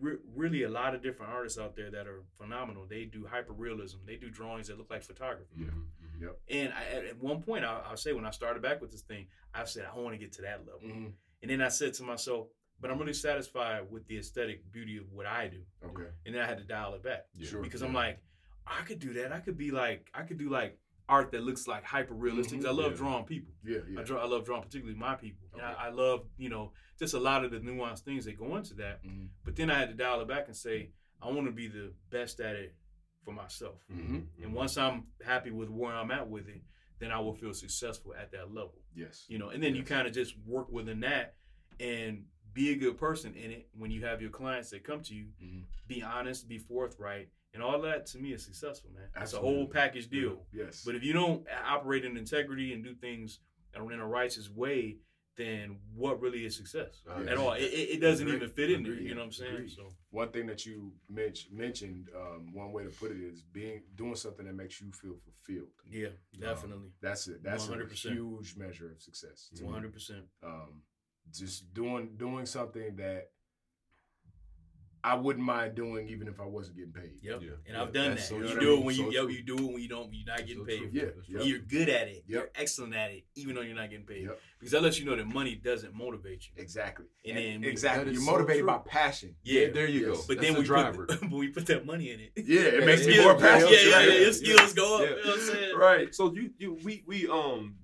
[0.00, 2.86] re- really a lot of different artists out there that are phenomenal.
[2.86, 3.98] They do hyper realism.
[4.04, 5.54] They do drawings that look like photography.
[5.56, 5.66] Yeah.
[5.66, 5.86] Mhm.
[6.02, 6.20] Mhm.
[6.22, 6.40] Yep.
[6.48, 9.02] And I, at- at one point, I, I'll say when I started back with this
[9.02, 10.80] thing, I said I want to get to that level.
[10.82, 11.12] Mhm.
[11.42, 12.48] And then I said to myself,
[12.82, 15.62] but I'm really satisfied with the aesthetic beauty of what I do.
[15.84, 16.10] Okay.
[16.26, 17.48] And then I had to dial it back Yeah.
[17.48, 17.62] Sure.
[17.62, 17.86] because Yeah.
[17.88, 18.18] I'm like,
[18.66, 19.32] I could do that.
[19.32, 20.78] I could be like, I could do like
[21.08, 22.60] art that looks like hyper realistic.
[22.60, 22.66] Mhm.
[22.66, 22.96] I love Yeah.
[22.98, 23.54] drawing people.
[23.64, 23.78] Yeah.
[23.88, 24.00] Yeah.
[24.00, 24.20] I draw.
[24.20, 25.48] I love drawing particularly my people.
[25.52, 25.74] And Okay.
[25.78, 28.74] I, I love you know just a lot of the nuanced things that go into
[28.74, 29.02] that.
[29.04, 29.28] Mhm.
[29.44, 31.94] But then I had to dial it back and say, I want to be the
[32.10, 32.74] best at it
[33.24, 33.80] for myself.
[33.90, 34.26] Mhm.
[34.42, 36.62] And once I'm happy with where I'm at with it,
[36.98, 38.80] then I will feel successful at that level.
[38.94, 39.26] Yes.
[39.28, 41.36] You know, and then you kind of just work within that
[41.80, 45.14] and be a good person in it when you have your clients that come to
[45.14, 45.26] you.
[45.42, 45.64] Mhm.
[45.86, 49.08] Be honest, be forthright, and all that to me is successful, man.
[49.14, 50.46] That's a whole package deal.
[50.52, 50.84] Yes.
[50.84, 53.40] But if you don't operate in integrity and do things
[53.74, 54.98] in a righteous way,
[55.36, 57.54] then what really is success Uh, at all?
[57.54, 58.42] It, it, doesn't Agreed.
[58.42, 58.92] even fit in there.
[58.92, 59.54] You know what I'm saying?
[59.54, 59.70] Agreed.
[59.70, 63.82] So one thing that you men- mentioned, um, one way to put it is being
[63.94, 65.70] doing something that makes you feel fulfilled.
[65.90, 67.42] yeah, definitely, That's it.
[67.42, 68.04] That's 100%.
[68.10, 69.50] a huge measure of success.
[69.56, 69.92] to 100.
[69.94, 70.82] percent Um,
[71.30, 73.32] just doing doing something that
[75.04, 77.18] I wouldn't mind doing even if I wasn't getting paid.
[77.22, 77.42] Yep.
[77.42, 77.50] Yeah.
[77.66, 78.34] And I've done That's that.
[78.34, 80.46] So you do it when you so you do it when you don't you're not
[80.46, 80.90] getting so paid.
[80.92, 81.02] Yeah.
[81.28, 81.42] Yep.
[81.44, 82.24] You're good at it.
[82.26, 82.26] Yep.
[82.28, 84.24] You're excellent at it, even though you're not getting paid.
[84.24, 84.38] Yep.
[84.60, 86.62] Because that lets you know that money doesn't motivate you.
[86.62, 87.06] Exactly.
[87.26, 88.12] And, and then exactly.
[88.12, 89.34] You're motivated by passion.
[89.42, 89.70] Yeah.
[89.70, 90.18] there you yes.
[90.18, 90.24] go.
[90.28, 91.06] But That's then we driver.
[91.06, 92.32] Put, but we put that money in it.
[92.36, 93.72] Yeah, it makes me more passionate.
[93.72, 94.18] Yeah, yeah, yeah.
[94.20, 95.02] Your skills go up.
[95.02, 95.76] You know what I'm saying?
[95.76, 96.14] Right.
[96.14, 97.74] So you you we we um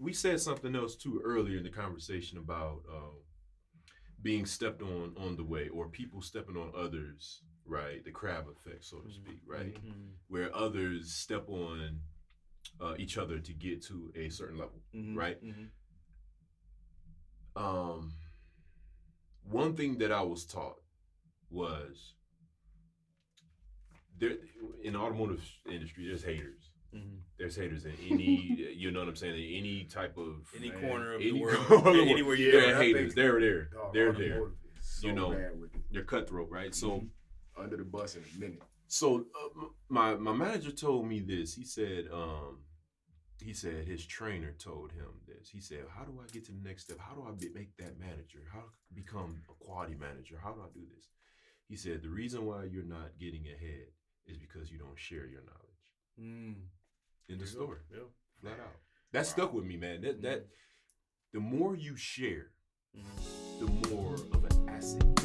[0.00, 3.14] we said something else too earlier in the conversation about uh,
[4.22, 8.84] being stepped on on the way or people stepping on others right the crab effect
[8.84, 9.12] so to mm-hmm.
[9.12, 10.08] speak right mm-hmm.
[10.28, 12.00] where others step on
[12.80, 15.16] uh, each other to get to a certain level mm-hmm.
[15.16, 15.64] right mm-hmm.
[17.62, 18.12] um
[19.44, 20.80] one thing that i was taught
[21.50, 22.14] was
[24.18, 24.32] there
[24.82, 27.16] in the automotive industry there's haters Mm-hmm.
[27.38, 30.80] There's haters in any, you know what I'm saying, in any type of any man,
[30.80, 33.14] corner of any the world, anywhere you yeah, haters.
[33.14, 34.42] They're there, they're there.
[34.80, 35.36] So you know,
[35.90, 36.74] they're cutthroat, right?
[36.74, 37.62] So mm-hmm.
[37.62, 38.62] under the bus in a minute.
[38.88, 41.54] So uh, my my manager told me this.
[41.54, 42.58] He said, um,
[43.40, 45.48] he said his trainer told him this.
[45.48, 46.98] He said, "How do I get to the next step?
[46.98, 48.40] How do I be, make that manager?
[48.52, 50.40] How become a quality manager?
[50.42, 51.08] How do I do this?"
[51.68, 53.86] He said, "The reason why you're not getting ahead
[54.26, 55.70] is because you don't share your knowledge."
[56.20, 56.54] Mm
[57.30, 57.78] in the story.
[57.92, 58.00] Yeah.
[58.40, 58.76] Flat out.
[59.12, 59.24] That wow.
[59.24, 60.02] stuck with me, man.
[60.02, 60.26] That mm-hmm.
[60.26, 60.46] that
[61.32, 62.50] the more you share,
[62.96, 63.64] mm-hmm.
[63.64, 65.19] the more of an asset.